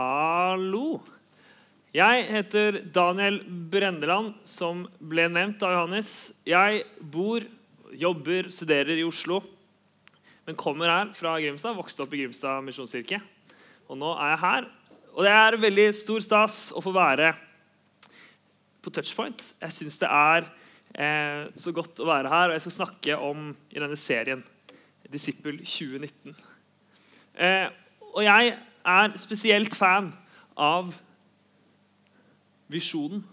Hallo. 0.00 1.02
Jeg 1.92 2.22
heter 2.30 2.78
Daniel 2.94 3.40
Brendeland, 3.44 4.30
som 4.48 4.86
ble 4.96 5.26
nevnt 5.28 5.60
av 5.66 5.74
Johannes. 5.74 6.12
Jeg 6.48 6.86
bor, 7.12 7.44
jobber, 7.92 8.48
studerer 8.54 8.96
i 8.96 9.04
Oslo, 9.04 9.42
men 10.46 10.56
kommer 10.56 10.88
her 10.88 11.10
fra 11.18 11.34
Grimstad. 11.42 11.76
Vokste 11.76 12.06
opp 12.06 12.14
i 12.16 12.22
Grimstad 12.22 12.64
misjonskirke. 12.64 13.18
Og 13.90 14.00
nå 14.00 14.14
er 14.14 14.32
jeg 14.32 14.40
her. 14.46 14.70
Og 15.10 15.26
det 15.26 15.34
er 15.34 15.58
veldig 15.66 15.86
stor 15.98 16.24
stas 16.24 16.58
å 16.72 16.84
få 16.86 16.94
være 16.96 17.34
på 18.80 18.94
Touchpoint. 18.96 19.44
Jeg 19.66 19.78
syns 19.82 20.00
det 20.00 20.12
er 20.22 20.48
eh, 20.94 21.44
så 21.60 21.76
godt 21.76 22.00
å 22.00 22.08
være 22.08 22.32
her, 22.32 22.48
og 22.48 22.56
jeg 22.56 22.64
skal 22.64 22.76
snakke 22.78 23.20
om 23.20 23.52
i 23.68 23.82
denne 23.82 24.00
serien 24.00 24.46
Disippel 25.12 25.60
2019. 25.60 26.40
Eh, 27.36 27.68
og 28.14 28.24
jeg 28.24 28.56
er 28.84 29.16
spesielt 29.16 29.74
fan 29.74 30.12
av 30.56 30.94
visjonen 32.68 33.24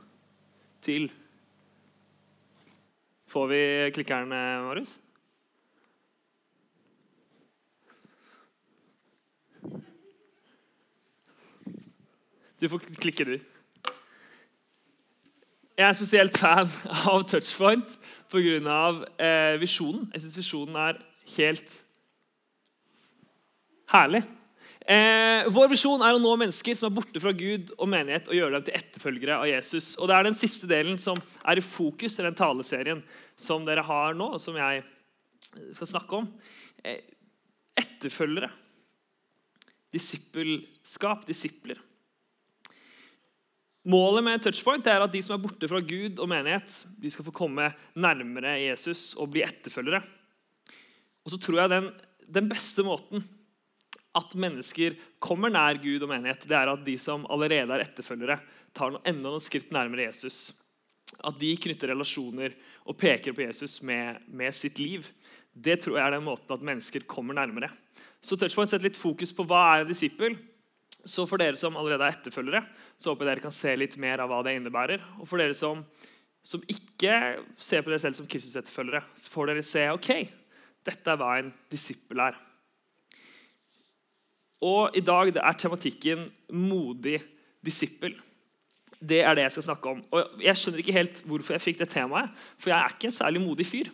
til 0.81 1.11
Får 3.27 3.47
vi 3.47 3.91
klikkeren, 3.91 4.31
eh, 4.31 4.63
Marius? 4.63 4.99
Du 12.61 12.69
får 12.69 12.77
klikke, 12.77 13.23
du. 13.23 13.39
Jeg 15.77 15.89
er 15.89 15.93
spesielt 15.93 16.37
fan 16.37 16.71
av 17.11 17.27
Touchpoint 17.29 17.99
pga. 18.31 18.87
Eh, 19.19 19.59
visjonen. 19.59 20.07
Jeg 20.13 20.21
syns 20.21 20.37
visjonen 20.37 20.75
er 20.75 21.03
helt 21.35 21.83
herlig. 23.91 24.23
Eh, 24.87 25.43
vår 25.51 25.73
visjon 25.73 25.99
er 25.99 26.15
å 26.15 26.19
nå 26.21 26.29
mennesker 26.39 26.77
som 26.79 26.87
er 26.87 26.95
borte 26.95 27.19
fra 27.19 27.33
Gud 27.35 27.73
og 27.75 27.89
menighet, 27.91 28.29
og 28.29 28.37
gjøre 28.37 28.55
dem 28.55 28.67
til 28.69 28.77
etterfølgere 28.77 29.39
av 29.41 29.49
Jesus. 29.49 29.89
Og 29.99 30.07
Det 30.07 30.15
er 30.15 30.27
den 30.29 30.37
siste 30.37 30.69
delen 30.69 30.95
som 31.01 31.19
er 31.43 31.59
i 31.59 31.65
fokus 31.65 32.15
i 32.15 32.23
den 32.23 32.37
taleserien 32.37 33.01
som 33.35 33.67
dere 33.67 33.83
har 33.83 34.15
nå, 34.15 34.29
som 34.39 34.55
jeg 34.55 34.85
skal 35.75 35.91
snakke 35.91 36.21
om. 36.21 36.31
Eh, 36.87 37.03
etterfølgere. 37.75 38.47
Disippelskap. 39.91 41.27
Disipler. 41.27 41.83
Målet 43.87 44.23
med 44.23 44.43
Touchpoint 44.43 44.87
er 44.87 45.03
at 45.03 45.11
de 45.11 45.19
som 45.23 45.35
er 45.35 45.43
borte 45.43 45.67
fra 45.67 45.79
Gud 45.83 46.19
og 46.19 46.31
menighet, 46.31 46.81
de 46.99 47.11
skal 47.11 47.27
få 47.27 47.35
komme 47.35 47.69
nærmere 47.95 48.55
Jesus 48.59 49.13
og 49.19 49.33
bli 49.35 49.43
etterfølgere. 49.43 49.99
Og 51.27 51.31
så 51.31 51.39
tror 51.43 51.61
jeg 51.61 51.75
den, 51.75 51.91
den 52.39 52.47
beste 52.51 52.83
måten 52.87 53.23
at 54.17 54.35
mennesker 54.39 54.97
kommer 55.23 55.53
nær 55.53 55.79
Gud 55.81 56.03
og 56.03 56.11
menighet, 56.11 56.47
det 56.49 56.57
er 56.57 56.71
at 56.71 56.85
de 56.85 56.97
som 57.01 57.25
allerede 57.31 57.75
er 57.75 57.85
etterfølgere, 57.85 58.39
tar 58.75 58.93
noe, 58.93 59.03
enda 59.07 59.29
noen 59.29 59.43
skritt 59.43 59.71
nærmere 59.75 60.09
Jesus. 60.09 60.51
At 61.23 61.37
de 61.39 61.53
knytter 61.61 61.93
relasjoner 61.93 62.57
og 62.87 62.97
peker 62.99 63.35
på 63.37 63.45
Jesus 63.45 63.79
med, 63.85 64.19
med 64.27 64.53
sitt 64.55 64.81
liv. 64.81 65.07
Det 65.53 65.79
tror 65.81 65.97
jeg 65.97 66.05
er 66.05 66.17
den 66.17 66.27
måten 66.27 66.53
at 66.53 66.65
mennesker 66.65 67.07
kommer 67.09 67.37
nærmere. 67.37 67.71
Så 68.21 68.35
Touchpoint 68.37 68.69
setter 68.69 68.89
litt 68.89 68.99
fokus 68.99 69.31
på 69.33 69.45
hva 69.47 69.63
er 69.71 69.85
en 69.85 69.91
disippel 69.91 70.35
så 71.07 71.23
for 71.27 71.39
dere 71.39 71.57
som 71.59 71.77
allerede 71.79 72.03
er 72.03 72.17
etterfølgere, 72.17 72.63
så 72.99 73.11
håper 73.11 73.25
jeg 73.25 73.31
dere 73.31 73.45
kan 73.45 73.55
se 73.55 73.73
litt 73.79 73.95
mer 74.01 74.21
av 74.23 74.31
hva 74.31 74.41
det 74.45 74.57
innebærer. 74.57 75.03
Og 75.21 75.29
for 75.29 75.39
dere 75.39 75.55
som, 75.57 75.83
som 76.43 76.63
ikke 76.67 77.37
ser 77.61 77.83
på 77.83 77.93
dere 77.93 78.03
selv 78.03 78.19
som 78.19 78.27
Kristus-etterfølgere, 78.29 79.03
så 79.15 79.31
får 79.31 79.51
dere 79.51 79.65
se 79.65 79.85
ok, 79.93 80.11
dette 80.87 81.13
er 81.13 81.21
hva 81.21 81.31
en 81.39 81.53
disippel 81.71 82.25
er. 82.27 82.39
Og 84.63 84.95
i 84.97 85.03
dag 85.05 85.33
det 85.33 85.43
er 85.43 85.59
tematikken 85.59 86.31
'modig 86.49 87.21
disippel'. 87.65 88.17
Det 88.97 89.21
er 89.21 89.35
det 89.35 89.43
jeg 89.43 89.51
skal 89.51 89.63
snakke 89.63 89.89
om. 89.89 90.03
Og 90.11 90.41
Jeg 90.41 90.57
skjønner 90.57 90.79
ikke 90.81 90.97
helt 90.97 91.21
hvorfor 91.21 91.53
jeg 91.53 91.61
fikk 91.61 91.79
det 91.79 91.89
temaet, 91.89 92.29
for 92.57 92.71
jeg 92.71 92.79
er 92.79 92.89
ikke 92.89 93.07
en 93.07 93.19
særlig 93.19 93.41
modig 93.41 93.65
fyr. 93.65 93.91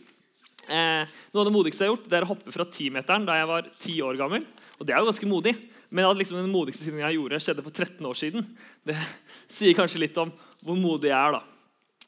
Eh, 0.70 1.04
noe 1.33 1.42
av 1.43 1.49
det 1.49 1.55
modigste 1.55 1.83
jeg 1.83 1.92
har 1.92 1.98
gjort, 1.98 2.08
det 2.08 2.17
er 2.17 2.23
å 2.23 2.32
hoppe 2.32 2.52
fra 2.55 2.64
timeteren 2.64 3.26
da 3.27 3.36
jeg 3.36 3.48
var 3.48 3.67
ti 3.80 3.99
år 3.99 4.15
gammel. 4.15 4.45
Og 4.80 4.88
det 4.88 4.95
er 4.95 4.99
jo 4.99 5.10
ganske 5.11 5.27
modig. 5.27 5.55
Men 5.93 6.08
at 6.08 6.17
liksom 6.17 6.39
den 6.39 6.49
modigste 6.52 6.86
tingen 6.86 7.04
jeg 7.04 7.20
gjorde, 7.20 7.39
skjedde 7.43 7.64
for 7.65 7.71
13 7.76 8.05
år 8.08 8.17
siden, 8.17 8.48
det 8.88 8.95
sier 9.52 9.76
kanskje 9.77 9.99
litt 9.99 10.17
om 10.17 10.32
hvor 10.64 10.80
modig 10.80 11.11
jeg 11.11 11.20
er. 11.20 11.36
da. 11.36 11.43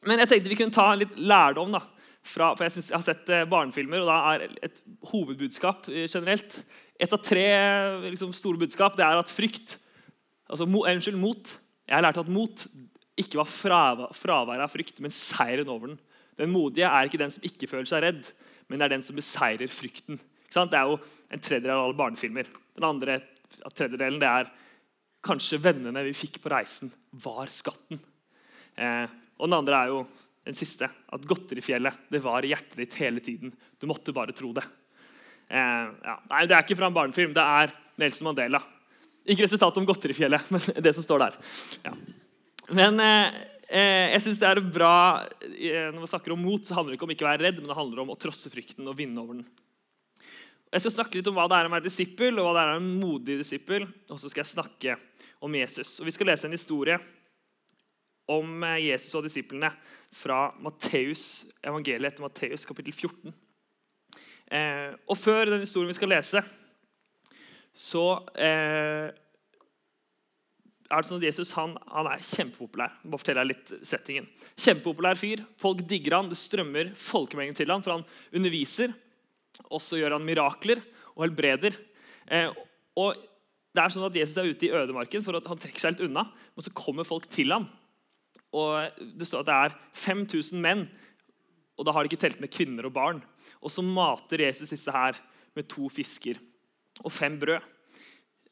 Men 0.07 0.19
jeg 0.19 0.29
tenkte 0.31 0.49
vi 0.49 0.55
kunne 0.55 0.73
ta 0.73 0.87
litt 0.95 1.13
lærdom. 1.19 1.75
da, 1.75 1.83
fra, 2.25 2.53
for 2.55 2.65
Jeg, 2.65 2.75
synes, 2.75 2.89
jeg 2.91 2.97
har 2.97 3.05
sett 3.05 3.29
eh, 3.29 3.45
barnefilmer, 3.49 4.01
og 4.01 4.09
da 4.09 4.17
er 4.33 4.47
et 4.65 4.81
hovedbudskap 5.11 5.89
eh, 5.91 6.07
generelt 6.09 6.57
Et 6.95 7.11
av 7.11 7.19
tre 7.19 7.45
liksom, 8.07 8.31
store 8.33 8.57
budskap 8.61 8.95
det 8.95 9.03
er 9.03 9.19
at 9.19 9.31
frykt 9.31 9.75
altså 10.47 10.67
mo, 10.69 10.85
Unnskyld, 10.87 11.17
mot. 11.19 11.49
Jeg 11.85 11.97
har 11.97 12.05
lært 12.05 12.21
at 12.21 12.29
mot 12.31 12.65
ikke 13.19 13.39
var 13.41 13.49
fraværet 13.49 14.63
av 14.63 14.71
frykt, 14.71 15.01
men 15.03 15.13
seieren 15.13 15.71
over 15.71 15.91
den. 15.91 15.99
Den 16.39 16.51
modige 16.51 16.87
er 16.87 17.07
ikke 17.07 17.19
den 17.19 17.31
som 17.31 17.43
ikke 17.47 17.67
føler 17.67 17.87
seg 17.89 18.03
redd, 18.03 18.31
men 18.67 18.79
det 18.79 18.87
er 18.87 18.93
den 18.95 19.05
som 19.07 19.17
beseirer 19.17 19.71
frykten. 19.71 20.19
Det 20.55 20.77
er 20.77 20.87
jo 20.87 20.97
en 21.31 21.43
tredjedel 21.43 21.73
av 21.73 21.85
alle 21.85 21.99
barnefilmer. 21.99 22.47
Den 22.75 22.87
andre 22.87 23.19
tredjedelen 23.75 24.21
det 24.21 24.29
er 24.29 24.51
kanskje 25.25 25.59
vennene 25.63 26.03
vi 26.05 26.15
fikk 26.15 26.39
på 26.43 26.51
reisen, 26.53 26.91
var 27.11 27.51
skatten. 27.51 27.99
Eh, 28.75 29.07
og 29.39 29.49
den 29.49 29.57
andre 29.57 29.79
er 29.79 29.91
jo 29.91 30.03
den 30.45 30.57
siste. 30.57 30.87
At 30.87 31.25
godterifjellet 31.27 32.05
det 32.13 32.21
var 32.23 32.45
i 32.45 32.53
hjertet 32.53 32.77
ditt 32.79 32.97
hele 33.01 33.23
tiden. 33.23 33.53
Du 33.81 33.87
måtte 33.89 34.13
bare 34.15 34.35
tro 34.35 34.51
det. 34.55 34.65
Eh, 35.49 35.87
ja. 36.05 36.15
Nei, 36.29 36.45
Det 36.45 36.55
er 36.55 36.63
ikke 36.63 36.77
fra 36.79 36.89
en 36.89 36.97
barnefilm. 36.97 37.33
Det 37.33 37.41
er 37.41 37.73
Nelson 38.01 38.29
Mandela. 38.29 38.61
Ikke 39.25 39.47
resultatet 39.47 39.81
om 39.81 39.89
godterifjellet, 39.89 40.47
men 40.53 40.85
det 40.85 40.93
som 40.95 41.05
står 41.05 41.25
der. 41.25 41.37
Ja. 41.87 41.95
Men 42.75 43.01
eh, 43.01 43.41
eh 43.69 44.13
jeg 44.13 44.21
synes 44.25 44.39
det 44.41 44.47
er 44.49 44.61
bra 44.61 45.25
eh, 45.41 45.89
Når 45.93 46.01
vi 46.01 46.09
snakker 46.09 46.33
om 46.33 46.41
mot, 46.41 46.65
så 46.65 46.77
handler 46.77 46.93
det 46.93 46.99
ikke 46.99 47.07
om 47.09 47.13
ikke 47.15 47.25
å 47.25 47.31
være 47.31 47.45
redd, 47.47 47.61
men 47.61 47.69
det 47.69 47.77
handler 47.77 48.03
om 48.03 48.13
å 48.13 48.19
trosse 48.21 48.49
frykten 48.53 48.87
og 48.89 48.97
vinne 48.97 49.21
over 49.21 49.41
den. 49.41 49.47
Jeg 50.73 50.83
skal 50.83 50.95
snakke 50.97 51.17
litt 51.17 51.27
om 51.29 51.37
hva 51.37 51.47
det 51.49 51.57
er 51.57 51.69
å 51.69 51.73
være 51.73 51.87
disippel, 51.87 52.37
og 52.37 52.49
hva 52.49 52.55
det 52.57 52.63
er 52.65 52.77
en 52.77 52.87
modig 52.99 53.37
disippel. 53.39 53.85
Og 54.11 54.19
så 54.19 54.29
skal 54.29 54.43
jeg 54.43 54.51
snakke 54.51 54.97
om 55.45 55.53
Jesus. 55.55 55.99
Og 56.01 56.09
Vi 56.09 56.13
skal 56.13 56.29
lese 56.29 56.49
en 56.49 56.57
historie 56.57 56.97
om 58.31 58.63
eh, 58.67 58.87
Jesus 58.89 59.17
og 59.19 59.25
disiplene 59.27 59.71
fra 60.15 60.49
Matteus, 60.63 61.45
evangeliet 61.63 62.13
etter 62.13 62.25
Matteus 62.25 62.65
kapittel 62.67 62.95
14. 62.95 63.35
Eh, 64.55 64.91
og 65.09 65.19
Før 65.19 65.51
den 65.51 65.65
historien 65.65 65.91
vi 65.91 65.97
skal 65.97 66.13
lese, 66.13 66.41
så 67.75 68.05
eh, 68.39 69.11
er 70.85 71.01
det 71.01 71.09
sånn 71.09 71.19
at 71.19 71.27
Jesus 71.27 71.55
han, 71.57 71.73
han 71.91 72.07
er 72.11 72.21
kjempepopulær. 72.23 72.99
Jeg 73.01 73.11
må 73.11 73.19
fortelle 73.19 73.43
deg 73.43 73.55
litt 73.55 73.87
settingen. 73.87 74.29
Kjempepopulær 74.53 75.17
fyr. 75.19 75.41
Folk 75.59 75.81
digger 75.89 76.19
han, 76.19 76.29
Det 76.31 76.37
strømmer 76.39 76.93
folkemengder 76.99 77.57
til 77.63 77.73
han, 77.73 77.83
for 77.83 77.97
han 77.97 78.05
underviser 78.37 78.93
og 79.69 79.81
så 79.83 79.99
gjør 79.99 80.17
han 80.17 80.25
mirakler 80.25 80.81
og 81.15 81.25
helbreder. 81.25 81.77
Eh, 82.27 82.51
og 82.99 83.19
det 83.75 83.83
er 83.83 83.93
sånn 83.93 84.07
at 84.07 84.17
Jesus 84.17 84.37
er 84.39 84.51
ute 84.51 84.67
i 84.67 84.73
ødemarken, 84.75 85.23
for 85.25 85.37
at 85.37 85.47
han 85.49 85.59
trekker 85.59 85.83
seg 85.83 85.95
litt 85.95 86.05
unna. 86.07 86.27
Men 86.55 86.65
så 86.65 86.73
kommer 86.75 87.07
folk 87.07 87.27
til 87.31 87.51
ham. 87.55 87.67
Og 88.55 89.01
Det 89.19 89.27
står 89.27 89.43
at 89.43 89.49
det 89.49 89.57
er 89.67 89.77
5000 90.05 90.61
menn, 90.63 90.85
og 91.75 91.87
da 91.87 91.91
har 91.91 92.03
de 92.03 92.11
ikke 92.11 92.21
telt 92.21 92.39
med 92.39 92.53
kvinner 92.53 92.87
og 92.87 92.95
barn. 92.95 93.19
Og 93.59 93.71
så 93.71 93.83
mater 93.83 94.45
Jesus 94.45 94.71
disse 94.71 94.91
her 94.91 95.17
med 95.55 95.67
to 95.71 95.89
fisker 95.91 96.39
og 97.03 97.11
fem 97.11 97.35
brød. 97.39 97.59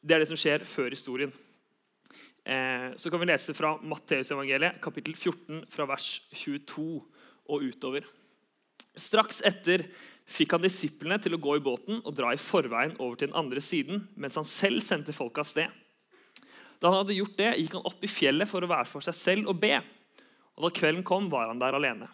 Det 0.04 0.16
er 0.16 0.20
det 0.20 0.28
som 0.28 0.38
skjer 0.40 0.66
før 0.68 0.92
historien. 0.92 1.32
Eh, 2.44 2.90
så 3.00 3.08
kan 3.08 3.22
vi 3.22 3.30
lese 3.30 3.54
fra 3.56 3.72
Matteusevangeliet, 3.80 4.76
kapittel 4.84 5.16
14, 5.16 5.64
fra 5.72 5.86
vers 5.88 6.08
22 6.36 7.00
og 7.48 7.64
utover. 7.64 8.04
Straks 8.94 9.40
etter 9.48 9.86
fikk 10.28 10.52
han 10.54 10.64
disiplene 10.64 11.16
til 11.20 11.36
å 11.36 11.40
gå 11.40 11.56
i 11.56 11.64
båten 11.64 12.02
og 12.02 12.12
dra 12.16 12.32
i 12.32 12.40
forveien 12.40 12.94
over 12.98 13.16
til 13.16 13.30
den 13.30 13.38
andre 13.40 13.64
siden, 13.64 14.04
mens 14.20 14.36
han 14.36 14.48
selv 14.48 14.84
sendte 14.84 15.16
folk 15.16 15.40
av 15.40 15.48
sted. 15.48 15.72
Da 16.80 16.90
han 16.90 17.00
hadde 17.02 17.16
gjort 17.16 17.38
det, 17.38 17.52
gikk 17.60 17.78
han 17.78 17.86
opp 17.88 18.04
i 18.04 18.10
fjellet 18.10 18.50
for 18.50 18.64
å 18.64 18.70
være 18.70 18.88
for 18.90 19.04
seg 19.04 19.16
selv 19.18 19.52
og 19.52 19.60
be. 19.62 19.78
Og 20.54 20.66
Da 20.66 20.74
kvelden 20.74 21.06
kom, 21.06 21.30
var 21.32 21.48
han 21.50 21.62
der 21.62 21.76
alene. 21.76 22.10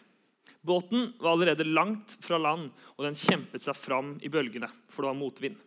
Båten 0.60 1.12
var 1.20 1.32
allerede 1.32 1.64
langt 1.64 2.18
fra 2.20 2.38
land, 2.38 2.70
og 2.96 3.04
den 3.06 3.16
kjempet 3.16 3.64
seg 3.64 3.76
fram 3.78 4.18
i 4.20 4.28
bølgene, 4.32 4.68
for 4.92 5.02
det 5.02 5.12
var 5.12 5.20
motvind. 5.20 5.60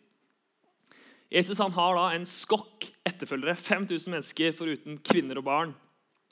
Jesus 1.34 1.58
han 1.58 1.74
har 1.74 1.96
da 1.98 2.10
en 2.14 2.28
skokk 2.30 2.92
etterfølgere, 3.10 3.58
5000 3.58 4.14
mennesker 4.14 4.54
foruten 4.54 5.00
kvinner 5.02 5.40
og 5.42 5.48
barn. 5.48 5.74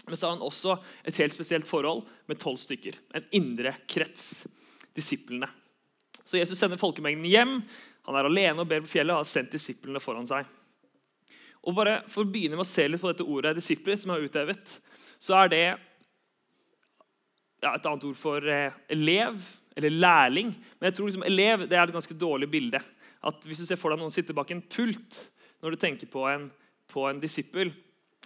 Men 0.05 0.17
så 0.17 0.27
har 0.27 0.35
han 0.35 0.45
også 0.45 0.75
et 1.05 1.17
helt 1.21 1.33
spesielt 1.33 1.67
forhold 1.69 2.03
med 2.29 2.39
tolv 2.41 2.59
stykker. 2.61 2.97
En 3.17 3.25
indre 3.37 3.73
krets. 3.89 4.45
Disiplene. 4.91 5.47
Så 6.25 6.37
Jesus 6.37 6.59
sender 6.59 6.79
folkemengden 6.79 7.29
hjem. 7.29 7.53
Han 8.09 8.17
er 8.17 8.27
alene 8.27 8.63
og 8.63 8.67
ber 8.67 8.81
på 8.83 8.91
fjellet 8.91 9.15
og 9.15 9.21
har 9.21 9.29
sendt 9.29 9.53
disiplene 9.55 10.01
foran 10.03 10.27
seg. 10.27 10.49
Og 11.61 11.75
bare 11.77 12.01
For 12.09 12.25
å 12.25 12.31
begynne 12.31 12.57
med 12.57 12.65
å 12.65 12.69
se 12.69 12.87
litt 12.87 13.01
på 13.01 13.11
dette 13.11 13.27
ordet 13.27 13.55
disipler, 13.57 13.97
som 13.99 14.13
er 14.13 14.25
utøvet, 14.25 14.77
så 15.21 15.37
er 15.43 15.51
det 15.51 15.65
ja, 17.61 17.75
et 17.75 17.85
annet 17.85 18.07
ord 18.07 18.17
for 18.17 18.47
eh, 18.49 18.73
elev 18.89 19.37
eller 19.77 19.93
lærling. 19.93 20.49
Men 20.79 20.89
jeg 20.89 20.97
tror 20.97 21.11
liksom 21.11 21.27
elev 21.27 21.67
det 21.67 21.77
er 21.77 21.85
et 21.85 21.93
ganske 21.93 22.17
dårlig 22.17 22.49
bilde. 22.51 22.81
At 23.21 23.45
Hvis 23.45 23.61
du 23.61 23.67
ser 23.67 23.79
for 23.79 23.93
deg 23.93 24.01
noen 24.01 24.13
sitte 24.13 24.33
bak 24.33 24.49
en 24.51 24.63
pult 24.65 25.21
når 25.61 25.75
du 25.75 25.81
tenker 25.81 26.09
på 26.09 26.25
en, 26.29 26.49
en 26.49 27.21
disippel, 27.21 27.73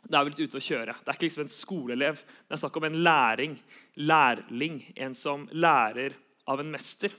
Da 0.05 0.19
er 0.19 0.27
vi 0.27 0.35
litt 0.35 0.51
ute 0.51 0.59
å 0.59 0.61
kjøre. 0.61 0.93
Det 1.01 1.09
er 1.09 1.17
ikke 1.17 1.25
liksom 1.25 1.43
en 1.43 1.49
skoleelev. 1.49 2.19
Det 2.45 2.53
er 2.53 2.59
snakk 2.61 2.75
om 2.77 2.85
en 2.85 2.99
læring, 3.01 3.55
lærling. 3.97 4.75
En 5.01 5.15
som 5.17 5.47
lærer 5.49 6.13
av 6.45 6.61
en 6.61 6.69
mester. 6.69 7.09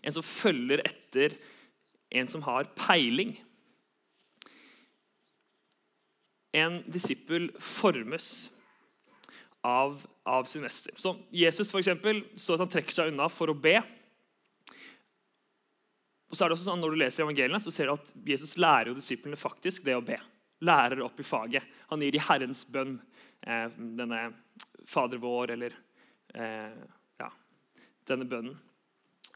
En 0.00 0.14
som 0.16 0.24
følger 0.24 0.80
etter 0.88 1.36
en 2.08 2.30
som 2.32 2.42
har 2.46 2.70
peiling. 2.80 3.34
En 6.56 6.80
disippel 6.88 7.50
formes 7.60 8.48
av, 9.60 10.06
av 10.24 10.44
sin 10.44 10.62
mester. 10.62 10.94
Så 10.96 11.16
Jesus 11.30 11.70
for 11.70 11.82
eksempel, 11.82 12.22
så 12.36 12.54
at 12.54 12.64
han 12.64 12.70
trekker 12.72 12.94
seg 12.94 13.12
unna 13.12 13.28
for 13.32 13.50
å 13.50 13.56
be. 13.56 13.76
Og 16.28 16.36
så 16.36 16.44
er 16.44 16.50
det 16.50 16.58
også 16.58 16.68
sånn, 16.68 16.82
Når 16.84 16.94
du 16.94 17.00
leser 17.02 17.24
evangeliene, 17.24 17.60
så 17.60 17.72
ser 17.74 17.88
du 17.88 17.96
at 17.96 18.12
Jesus 18.28 18.56
lærer 18.60 18.92
jo 18.92 18.98
disiplene 18.98 19.38
faktisk 19.40 19.86
det 19.88 19.96
å 19.96 20.04
be. 20.04 20.18
Lærer 20.64 21.02
opp 21.04 21.20
i 21.20 21.26
faget. 21.26 21.66
Han 21.92 22.02
gir 22.04 22.14
de 22.14 22.22
Herrens 22.22 22.64
bønn, 22.68 22.98
eh, 23.42 23.68
denne 23.76 24.22
Fader 24.88 25.20
vår, 25.20 25.52
eller 25.56 25.76
eh, 26.34 26.74
ja, 27.20 27.28
denne 28.08 28.28
bønnen. 28.28 28.56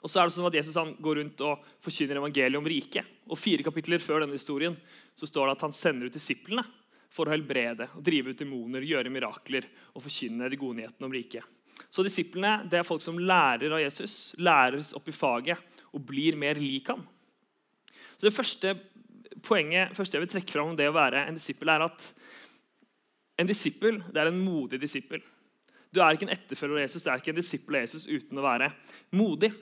Og 0.02 0.10
så 0.10 0.18
er 0.18 0.26
det 0.26 0.34
sånn 0.34 0.48
at 0.48 0.56
Jesus 0.56 0.76
han 0.80 0.96
går 0.98 1.20
rundt 1.20 1.42
og 1.46 1.62
forkynner 1.84 2.18
evangeliet 2.18 2.58
om 2.58 2.66
riket. 2.66 3.10
Og 3.30 3.38
Fire 3.38 3.62
kapitler 3.62 4.02
før 4.02 4.24
denne 4.24 4.34
historien 4.34 4.74
så 5.14 5.28
står 5.30 5.46
det 5.46 5.56
at 5.56 5.66
han 5.68 5.76
sender 5.76 6.10
ut 6.10 6.16
disiplene 6.16 6.64
for 7.12 7.28
å 7.28 7.34
helbrede, 7.34 7.88
drive 8.00 8.32
ut 8.32 8.40
demoner, 8.40 8.84
gjøre 8.86 9.12
mirakler 9.12 9.66
og 9.92 10.04
forkynne 10.04 10.48
de 10.48 10.58
gode 10.60 10.80
nyhetene 10.80 11.08
om 11.08 11.12
riket. 11.12 11.44
Så 11.92 12.04
disiplene 12.04 12.62
det 12.70 12.80
er 12.80 12.86
folk 12.88 13.02
som 13.04 13.18
lærer 13.20 13.72
av 13.72 13.82
Jesus, 13.82 14.32
læres 14.40 14.92
opp 14.96 15.10
i 15.10 15.16
faget 15.16 15.60
og 15.92 16.04
blir 16.08 16.38
mer 16.40 16.60
lik 16.60 16.88
ham. 16.92 17.04
Så 18.16 18.28
Det 18.28 18.36
første 18.36 18.76
poenget 19.42 19.96
første 19.96 20.16
jeg 20.16 20.24
vil 20.24 20.32
trekke 20.32 20.54
fram 20.54 20.72
om 20.72 20.78
det 20.78 20.88
å 20.88 20.96
være 20.96 21.26
en 21.26 21.36
disippel, 21.36 21.72
er 21.72 21.84
at 21.84 22.08
en 23.40 23.48
disippel 23.48 24.00
det 24.12 24.20
er 24.22 24.30
en 24.30 24.42
modig 24.44 24.80
disippel. 24.80 25.22
Du 25.92 26.00
er 26.00 26.14
ikke 26.14 26.28
en 26.28 26.34
etterfølger 26.34 26.78
av 26.78 26.84
Jesus, 26.86 27.04
du 27.04 27.10
er 27.10 27.20
ikke 27.20 27.32
en 27.34 27.40
disippel 27.40 27.76
av 27.76 27.84
Jesus 27.84 28.06
uten 28.08 28.40
å 28.40 28.46
være 28.46 28.70
modig. 29.18 29.52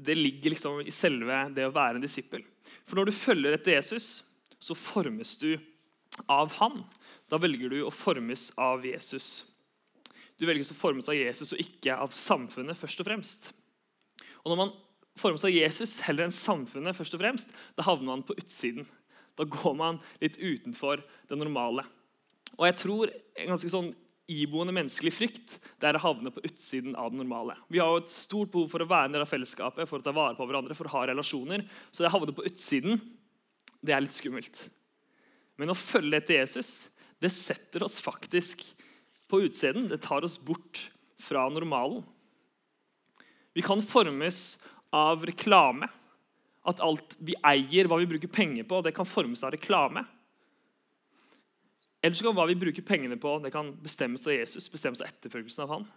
Det 0.00 0.16
ligger 0.16 0.54
liksom 0.54 0.80
i 0.80 0.94
selve 0.94 1.42
det 1.54 1.66
å 1.68 1.74
være 1.74 1.98
en 1.98 2.04
disippel. 2.04 2.44
For 2.88 2.98
når 2.98 3.10
du 3.10 3.16
følger 3.16 3.56
etter 3.56 3.76
Jesus, 3.76 4.22
så 4.60 4.76
formes 4.76 5.36
du 5.40 5.54
av 6.30 6.52
han. 6.58 6.82
Da 7.30 7.38
velger 7.40 7.72
du 7.72 7.80
å 7.84 7.94
formes 7.94 8.48
av 8.60 8.84
Jesus. 8.86 9.44
Du 10.40 10.46
velger 10.48 10.64
å 10.64 10.76
formes 10.76 11.08
av 11.10 11.18
Jesus 11.18 11.52
og 11.52 11.60
ikke 11.62 11.96
av 12.00 12.14
samfunnet 12.16 12.78
først 12.78 13.02
og 13.02 13.10
fremst. 13.10 13.50
Og 14.40 14.52
når 14.52 14.60
man 14.62 14.72
formes 15.20 15.44
av 15.44 15.52
Jesus 15.52 15.98
heller 16.06 16.26
enn 16.26 16.34
samfunnet, 16.34 16.96
først 16.96 17.16
og 17.16 17.22
fremst, 17.22 17.52
da 17.76 17.84
havner 17.86 18.08
man 18.08 18.24
på 18.26 18.36
utsiden. 18.40 18.86
Da 19.36 19.46
går 19.48 19.76
man 19.76 20.00
litt 20.22 20.38
utenfor 20.40 21.02
det 21.28 21.38
normale. 21.38 21.84
Og 22.56 22.66
jeg 22.68 22.78
tror 22.80 23.12
en 23.12 23.52
ganske 23.52 23.72
sånn 23.72 23.92
iboende 24.30 24.74
menneskelig 24.76 25.12
frykt 25.16 25.56
det 25.80 25.88
er 25.88 25.98
å 25.98 26.02
havne 26.04 26.32
på 26.34 26.42
utsiden 26.46 26.94
av 26.98 27.10
det 27.10 27.20
normale. 27.20 27.56
Vi 27.68 27.80
har 27.82 27.90
jo 27.92 28.02
et 28.04 28.12
stort 28.14 28.52
behov 28.52 28.68
for 28.72 28.84
å 28.84 28.88
være 28.90 29.10
en 29.10 29.16
del 29.16 29.24
av 29.24 29.30
fellesskapet, 29.30 29.88
for 29.90 30.00
å 30.00 30.06
ta 30.06 30.14
vare 30.14 30.38
på 30.38 30.46
hverandre, 30.46 30.76
for 30.78 30.88
å 30.88 30.94
ha 30.94 31.06
relasjoner. 31.10 31.64
Så 31.90 32.04
det 32.04 32.10
å 32.10 32.16
havne 32.16 32.36
på 32.36 32.46
utsiden 32.48 33.00
det 33.80 33.96
er 33.96 34.04
litt 34.04 34.16
skummelt. 34.16 34.66
Men 35.60 35.72
å 35.72 35.78
følge 35.78 36.20
etter 36.20 36.40
Jesus 36.40 36.90
det 37.20 37.32
setter 37.34 37.84
oss 37.84 37.98
faktisk 38.00 38.62
på 39.28 39.42
utsiden. 39.44 39.88
Det 39.90 40.00
tar 40.04 40.24
oss 40.24 40.38
bort 40.40 40.86
fra 41.20 41.46
normalen. 41.52 42.02
Vi 43.52 43.62
kan 43.64 43.82
formes 43.84 44.58
av 44.94 45.26
reklame. 45.28 45.88
At 46.64 46.80
alt 46.84 47.14
vi 47.24 47.32
eier, 47.46 47.88
hva 47.88 47.96
vi 48.00 48.08
bruker 48.08 48.28
penger 48.28 48.66
på, 48.68 48.82
det 48.84 48.92
kan 48.96 49.08
formes 49.08 49.40
av 49.44 49.54
reklame. 49.54 50.02
Eller 52.00 52.16
så 52.16 52.24
kan 52.24 52.36
hva 52.36 52.46
vi 52.48 52.56
bruker 52.56 52.84
pengene 52.86 53.18
på, 53.20 53.34
det 53.44 53.52
kan 53.52 53.74
bestemmes 53.82 54.24
av 54.26 54.32
Jesus, 54.32 54.70
bestemmes 54.72 55.02
av 55.02 55.10
etterfølgelsen 55.10 55.64
av 55.66 55.74
han. 55.74 55.88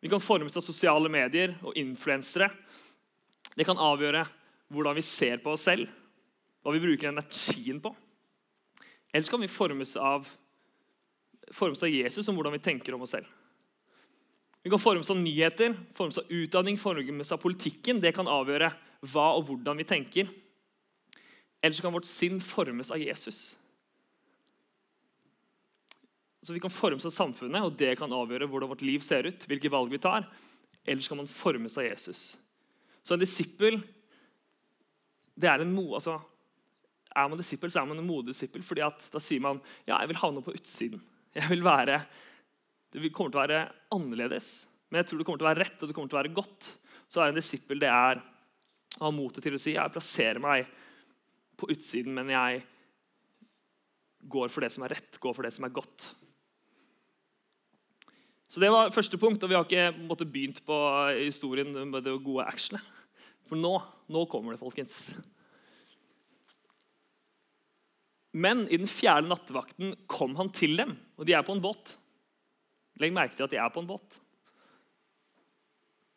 Vi 0.00 0.08
kan 0.08 0.22
formes 0.22 0.56
av 0.56 0.64
sosiale 0.64 1.10
medier 1.12 1.58
og 1.60 1.76
influensere. 1.76 2.48
Det 3.52 3.66
kan 3.68 3.80
avgjøre 3.80 4.24
hvordan 4.72 4.96
vi 4.96 5.04
ser 5.04 5.42
på 5.44 5.52
oss 5.52 5.66
selv, 5.68 5.90
hva 6.64 6.72
vi 6.72 6.80
bruker 6.80 7.10
energien 7.10 7.82
på. 7.84 7.92
Eller 9.12 9.26
så 9.26 9.34
kan 9.34 9.44
vi 9.44 9.50
formes 9.50 9.92
av, 10.00 10.28
formes 11.52 11.82
av 11.84 11.92
Jesus 11.92 12.28
om 12.30 12.38
hvordan 12.38 12.56
vi 12.56 12.64
tenker 12.64 12.96
om 12.96 13.04
oss 13.04 13.12
selv. 13.18 13.28
Vi 14.62 14.70
kan 14.70 14.80
formes 14.80 15.10
av 15.10 15.20
nyheter, 15.20 15.74
formes 15.96 16.18
av 16.20 16.32
utdanning, 16.32 16.76
formes 16.78 17.32
av 17.32 17.40
politikken. 17.40 18.00
Det 18.00 18.12
kan 18.16 18.28
avgjøre 18.28 18.68
hva 19.08 19.30
og 19.38 19.48
hvordan 19.48 19.80
vi 19.80 19.88
tenker. 19.88 20.28
Eller 21.60 21.76
så 21.76 21.84
kan 21.84 21.94
vårt 21.96 22.08
sinn 22.08 22.40
formes 22.44 22.92
av 22.92 23.00
Jesus. 23.00 23.56
Så 26.42 26.52
Vi 26.52 26.60
kan 26.60 26.72
formes 26.72 27.04
av 27.04 27.12
samfunnet, 27.12 27.62
og 27.62 27.76
det 27.76 27.98
kan 28.00 28.12
avgjøre 28.12 28.48
hvordan 28.48 28.70
vårt 28.70 28.82
liv 28.82 29.00
ser 29.04 29.26
ut. 29.28 29.46
hvilke 29.46 29.70
valg 29.70 29.90
vi 29.90 29.98
tar. 29.98 30.26
Eller 30.86 31.02
så 31.02 31.08
kan 31.08 31.20
man 31.20 31.26
formes 31.26 31.76
av 31.78 31.84
Jesus. 31.84 32.38
Så 33.02 33.14
en 33.14 33.20
disippel 33.20 33.82
det 35.40 35.48
er 35.48 35.60
en 35.60 35.72
mo, 35.72 35.94
altså, 35.94 36.20
Er 37.16 37.28
man 37.28 37.38
disippel, 37.38 37.70
så 37.70 37.80
er 37.80 37.86
man 37.86 37.98
en 37.98 38.06
modig 38.06 38.30
disippel. 38.30 38.62
fordi 38.62 38.80
da 38.80 39.18
sier 39.18 39.40
man 39.40 39.60
ja, 39.86 39.98
jeg 39.98 40.08
vil 40.08 40.16
havne 40.16 40.42
på 40.42 40.54
utsiden. 40.54 41.00
Jeg 41.34 41.48
vil 41.50 41.64
være 41.64 42.06
det 42.92 43.12
kommer 43.14 43.30
til 43.30 43.38
å 43.38 43.46
være 43.46 43.72
annerledes, 43.94 44.66
men 44.90 44.98
jeg 44.98 45.06
tror 45.06 45.18
det 45.18 45.26
kommer 45.26 45.38
til 45.38 45.46
å 45.46 45.50
være 45.50 45.62
rett 45.62 45.82
og 45.82 45.88
det 45.88 45.94
kommer 45.94 46.10
til 46.10 46.18
å 46.18 46.22
være 46.22 46.34
godt. 46.34 46.70
Så 47.10 47.22
er 47.22 47.30
en 47.30 47.38
disippel 47.38 47.78
det 47.78 47.90
er 47.90 48.22
å 48.98 49.04
ha 49.04 49.10
motet 49.14 49.44
til 49.46 49.54
å 49.54 49.60
si 49.62 49.76
jeg 49.76 49.94
plasserer 49.94 50.42
meg 50.42 50.66
på 51.58 51.68
utsiden, 51.70 52.14
men 52.14 52.32
jeg 52.32 52.64
går 54.30 54.50
for 54.50 54.64
det 54.64 54.72
som 54.74 54.84
er 54.86 54.96
rett, 54.96 55.20
går 55.22 55.36
for 55.36 55.46
det 55.46 55.52
som 55.54 55.66
er 55.66 55.74
godt. 55.74 56.08
Så 58.50 58.60
Det 58.60 58.70
var 58.72 58.90
første 58.90 59.18
punkt, 59.18 59.42
og 59.42 59.50
vi 59.50 59.54
har 59.54 59.66
ikke 59.66 60.06
måtte, 60.08 60.26
begynt 60.26 60.58
på 60.66 60.76
historien 61.20 61.70
med 61.90 62.02
det 62.02 62.16
gode 62.24 62.46
actionet. 62.50 62.82
For 63.46 63.58
nå, 63.58 63.76
nå 64.10 64.24
kommer 64.30 64.54
det, 64.54 64.62
folkens. 64.62 65.12
Men 68.34 68.64
i 68.70 68.78
den 68.78 68.90
fjerde 68.90 69.30
nattevakten 69.30 69.94
kom 70.10 70.34
han 70.38 70.50
til 70.54 70.76
dem, 70.78 70.96
og 71.18 71.26
de 71.26 71.34
er 71.34 71.46
på 71.46 71.54
en 71.54 71.62
båt. 71.62 71.96
Legg 72.98 73.14
merke 73.14 73.38
til 73.38 73.46
at 73.46 73.54
de 73.54 73.58
er 73.62 73.70
på 73.70 73.82
en 73.82 73.90
båt. 73.90 74.18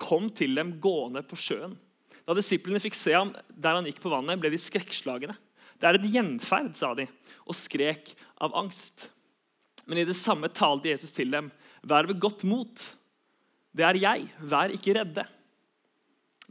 Kom 0.01 0.29
til 0.33 0.57
dem 0.57 0.75
gående 0.81 1.21
på 1.25 1.37
sjøen. 1.37 1.77
Da 2.25 2.33
disiplene 2.37 2.81
fikk 2.81 2.97
se 2.97 3.13
ham 3.13 3.33
der 3.49 3.77
han 3.77 3.85
gikk 3.87 4.01
på 4.01 4.11
vannet, 4.13 4.41
ble 4.41 4.49
de 4.53 4.61
skrekkslagne. 4.61 5.35
Det 5.77 5.89
er 5.89 5.99
et 5.99 6.11
gjenferd, 6.13 6.73
sa 6.79 6.93
de, 6.97 7.05
og 7.45 7.57
skrek 7.57 8.13
av 8.41 8.55
angst. 8.57 9.09
Men 9.85 9.99
i 9.99 10.07
det 10.07 10.15
samme 10.15 10.49
talte 10.51 10.91
Jesus 10.91 11.11
til 11.15 11.31
dem. 11.33 11.49
Vær 11.83 12.07
ved 12.07 12.19
godt 12.21 12.45
mot. 12.47 12.85
Det 13.75 13.85
er 13.85 13.99
jeg. 13.99 14.27
Vær 14.39 14.73
ikke 14.75 14.95
redde. 14.99 15.25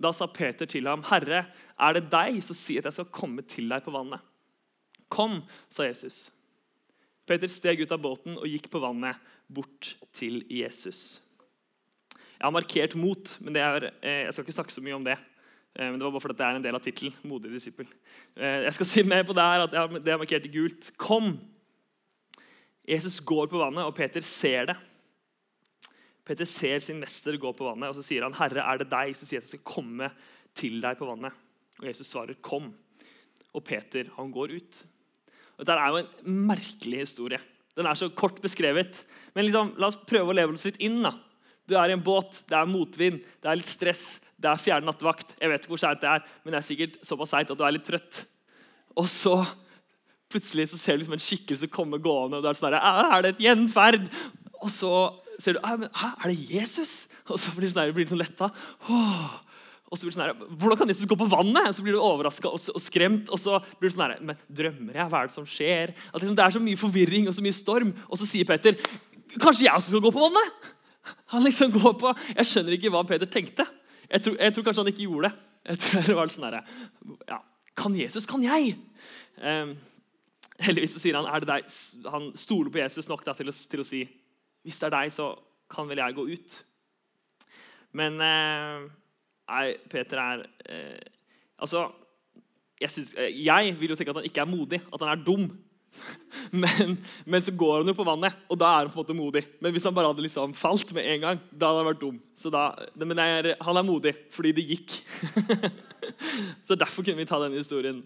Da 0.03 0.11
sa 0.12 0.27
Peter 0.27 0.67
til 0.67 0.89
ham, 0.89 1.03
'Herre, 1.05 1.47
er 1.79 1.93
det 1.93 2.11
deg, 2.11 2.43
så 2.43 2.55
si 2.57 2.79
at 2.79 2.85
jeg 2.85 2.93
skal 2.93 3.12
komme 3.12 3.43
til 3.43 3.69
deg 3.69 3.85
på 3.85 3.93
vannet.' 3.93 4.23
'Kom', 5.11 5.43
sa 5.69 5.85
Jesus. 5.85 6.31
Peter 7.27 7.49
steg 7.49 7.81
ut 7.81 7.93
av 7.93 8.01
båten 8.03 8.39
og 8.39 8.49
gikk 8.49 8.71
på 8.71 8.81
vannet 8.83 9.17
bort 9.53 9.95
til 10.12 10.43
Jesus. 10.51 11.21
Jeg 12.11 12.49
har 12.49 12.51
markert 12.51 12.97
mot, 12.99 13.37
men 13.41 13.57
er, 13.57 13.93
eh, 14.03 14.25
jeg 14.25 14.33
skal 14.33 14.45
ikke 14.45 14.57
snakke 14.59 14.75
så 14.75 14.83
mye 14.83 14.97
om 14.97 15.05
det. 15.05 15.19
Eh, 15.77 15.91
men 15.91 15.99
Det 15.99 16.05
var 16.05 16.11
bare 16.11 16.21
fordi 16.21 16.37
det 16.39 16.47
er 16.47 16.57
en 16.57 16.62
del 16.62 16.75
av 16.75 16.83
tittelen. 16.83 17.15
Modig 17.23 17.53
disippel. 17.53 17.87
Eh, 18.37 18.65
jeg 18.65 18.75
skal 18.75 18.87
si 18.87 19.03
mer 19.03 19.23
på 19.23 19.33
det 19.33 19.43
her, 19.43 19.62
at 19.62 20.05
det 20.05 20.09
er 20.09 20.19
markert 20.19 20.47
i 20.47 20.49
gult. 20.49 20.91
Kom! 20.97 21.39
Jesus 22.89 23.21
går 23.23 23.47
på 23.51 23.61
vannet, 23.61 23.87
og 23.87 23.95
Peter 23.95 24.25
ser 24.27 24.73
det. 24.73 24.77
Peter 26.27 26.47
ser 26.47 26.83
sin 26.83 27.01
mester 27.03 27.37
gå 27.39 27.51
på 27.55 27.67
vannet, 27.67 27.91
og 27.91 27.99
så 27.99 28.05
sier 28.07 28.23
han, 28.27 28.35
'Herre, 28.35 28.62
er 28.62 28.79
det 28.79 28.91
deg?' 28.91 29.15
Så 29.15 29.27
sier 29.27 29.41
jeg 29.41 29.45
at 29.45 29.51
jeg 29.51 29.61
skal 29.61 29.75
komme 29.75 30.11
til 30.55 30.81
deg 30.81 30.99
på 30.99 31.07
vannet. 31.07 31.33
Og 31.81 31.87
Jesus 31.87 32.07
svarer, 32.07 32.35
'Kom'. 32.35 32.73
Og 33.55 33.65
Peter, 33.65 34.09
han 34.17 34.31
går 34.33 34.57
ut. 34.57 34.85
Og 35.59 35.67
Dette 35.67 35.79
er 35.79 35.89
jo 35.89 35.97
en 35.97 36.47
merkelig 36.47 36.99
historie. 36.99 37.39
Den 37.77 37.87
er 37.87 37.95
så 37.95 38.09
kort 38.09 38.41
beskrevet. 38.41 39.05
Men 39.35 39.45
liksom, 39.45 39.75
la 39.79 39.87
oss 39.87 39.97
prøve 39.97 40.33
å 40.33 40.37
leve 40.37 40.53
oss 40.53 40.65
litt 40.65 40.81
inn. 40.81 41.03
da. 41.03 41.12
Du 41.69 41.77
er 41.77 41.89
i 41.89 41.93
en 41.93 42.03
båt, 42.03 42.43
det 42.49 42.57
er 42.59 42.67
motvind, 42.67 43.23
det 43.41 43.49
er 43.49 43.57
litt 43.57 43.71
stress, 43.71 44.21
det 44.41 44.51
er 44.51 44.61
fjerde 44.61 44.87
nattevakt. 44.87 45.37
Jeg 45.41 45.49
vet 45.49 45.62
ikke 45.62 45.77
hvor 45.77 45.79
seint 45.79 46.01
det 46.03 46.11
er, 46.11 46.25
men 46.43 46.53
det 46.53 46.59
er 46.59 46.67
sikkert 46.67 46.99
såpass 47.07 47.31
seint 47.31 47.51
at 47.51 47.59
du 47.59 47.65
er 47.65 47.77
litt 47.77 47.87
trøtt. 47.87 48.25
Og 48.99 49.07
så 49.09 49.37
plutselig 50.33 50.71
så 50.73 50.81
ser 50.81 50.97
du 50.97 51.03
liksom 51.03 51.17
en 51.19 51.25
skikkelse 51.27 51.71
komme 51.73 52.01
gående, 52.03 52.39
og 52.39 52.45
du 52.45 52.51
er 52.51 52.59
sånn 52.59 52.73
her, 52.73 52.81
Er 52.81 53.25
det 53.25 53.35
et 53.35 53.45
gjenferd? 53.47 54.09
Og 54.62 54.71
så 54.73 54.93
ser 55.43 55.57
du 55.57 55.61
Er 55.62 56.29
det 56.29 56.39
Jesus? 56.51 57.07
Og 57.29 57.39
så 57.41 57.53
blir 57.55 57.69
du 57.69 57.75
sånn, 57.75 57.95
blir 57.95 58.09
sånn 58.09 58.21
letta. 58.23 58.51
Og 59.93 59.99
så 59.99 60.07
blir 60.07 60.12
det 60.12 60.17
sånn 60.17 60.25
her, 60.25 60.35
Hvordan 60.57 60.81
kan 60.81 60.93
Jesus 60.93 61.09
gå 61.09 61.19
på 61.21 61.29
vannet? 61.31 61.69
Og 61.69 61.77
Så 61.77 61.85
blir 61.85 61.97
du 61.97 62.01
overraska 62.01 62.49
og, 62.51 62.61
og, 62.73 62.83
skremt. 62.83 63.29
Og 63.29 63.41
så 63.41 63.61
blir 63.79 63.91
du 63.91 63.97
sånn 63.97 64.07
her, 64.07 64.17
men 64.25 64.41
Drømmer 64.49 64.97
jeg? 64.99 65.09
Hva 65.12 65.21
er 65.23 65.31
det 65.31 65.37
som 65.37 65.49
skjer? 65.49 65.95
At 66.11 66.21
liksom, 66.21 66.37
Det 66.39 66.47
er 66.47 66.57
så 66.57 66.62
mye 66.65 66.81
forvirring 66.81 67.29
og 67.29 67.37
så 67.37 67.45
mye 67.45 67.57
storm. 67.57 67.93
Og 68.09 68.21
så 68.21 68.29
sier 68.29 68.49
Peter 68.49 68.79
kanskje 69.33 69.65
jeg 69.65 69.73
også 69.73 69.95
skal 69.95 70.05
gå 70.05 70.12
på 70.12 70.25
vannet? 70.25 70.73
Han 71.33 71.45
liksom 71.45 71.73
går 71.75 71.95
på, 72.01 72.12
Jeg 72.37 72.49
skjønner 72.49 72.77
ikke 72.77 72.93
hva 72.95 73.05
Peter 73.09 73.29
tenkte. 73.29 73.67
Jeg 74.12 74.25
tror, 74.25 74.37
jeg 74.37 74.55
tror 74.55 74.67
kanskje 74.67 74.85
han 74.85 74.93
ikke 74.93 75.07
gjorde 75.07 75.31
det. 75.31 75.49
Jeg 75.62 75.79
tror 75.79 76.07
det 76.09 76.17
var 76.19 76.33
sånn 76.35 76.49
her, 76.49 76.57
ja, 77.29 77.39
Kan 77.79 77.95
Jesus, 77.97 78.27
kan 78.29 78.43
jeg? 78.45 78.75
Eh, 79.39 79.73
heldigvis 80.66 80.99
sier 81.00 81.19
han 81.19 81.28
er 81.28 81.42
det 81.42 81.50
deg? 81.50 81.73
Han 82.12 82.31
stoler 82.38 82.73
på 82.73 82.83
Jesus 82.83 83.09
nok 83.11 83.25
da, 83.26 83.35
til, 83.37 83.50
å, 83.50 83.54
til, 83.54 83.83
å, 83.83 83.87
si 83.87 84.02
hvis 84.62 84.78
det 84.81 84.88
er 84.88 84.97
deg, 84.97 85.14
så 85.14 85.33
kan 85.73 85.88
vel 85.90 86.02
jeg 86.02 86.16
gå 86.16 86.26
ut. 86.31 86.59
Men 87.99 88.21
eh, 88.25 88.87
nei, 89.52 89.66
Peter 89.92 90.21
er 90.23 90.47
eh, 90.69 91.11
Altså, 91.62 91.85
jeg, 92.81 92.90
synes, 92.90 93.12
eh, 93.14 93.31
jeg 93.45 93.75
vil 93.78 93.92
jo 93.92 93.97
tenke 93.99 94.11
at 94.11 94.19
han 94.19 94.26
ikke 94.26 94.42
er 94.42 94.50
modig, 94.50 94.81
at 94.83 95.04
han 95.04 95.12
er 95.12 95.21
dum. 95.23 95.47
Men, 96.52 96.97
men, 97.25 97.42
så 97.45 97.52
går 97.57 97.78
han 97.78 97.88
jo 97.88 97.95
på 97.97 98.04
vannet, 98.04 98.35
og 98.50 98.59
da 98.61 98.69
er 98.69 98.87
han 98.87 98.90
på 98.92 98.99
en 98.99 99.02
måte 99.02 99.16
modig. 99.16 99.42
Men 99.62 99.73
hvis 99.73 99.85
han 99.88 99.95
bare 99.97 100.09
hadde 100.11 100.25
liksom 100.25 100.54
falt 100.57 100.90
med 100.97 101.07
en 101.09 101.23
gang, 101.25 101.40
da 101.49 101.69
hadde 101.69 101.81
han 101.81 101.88
vært 101.88 102.00
dum. 102.02 102.19
Da, 102.52 102.62
men 102.99 103.21
er, 103.23 103.49
han 103.62 103.78
er 103.78 103.87
modig 103.87 104.12
fordi 104.33 104.52
det 104.57 104.64
gikk. 104.69 104.97
så 106.66 106.76
derfor 106.76 107.07
kunne 107.07 107.23
vi 107.23 107.28
ta 107.28 107.40
denne 107.40 107.61
historien. 107.61 108.02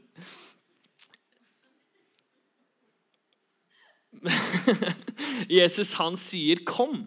Jesus 5.61 5.93
han 6.01 6.17
sier 6.17 6.63
'kom'. 6.65 7.07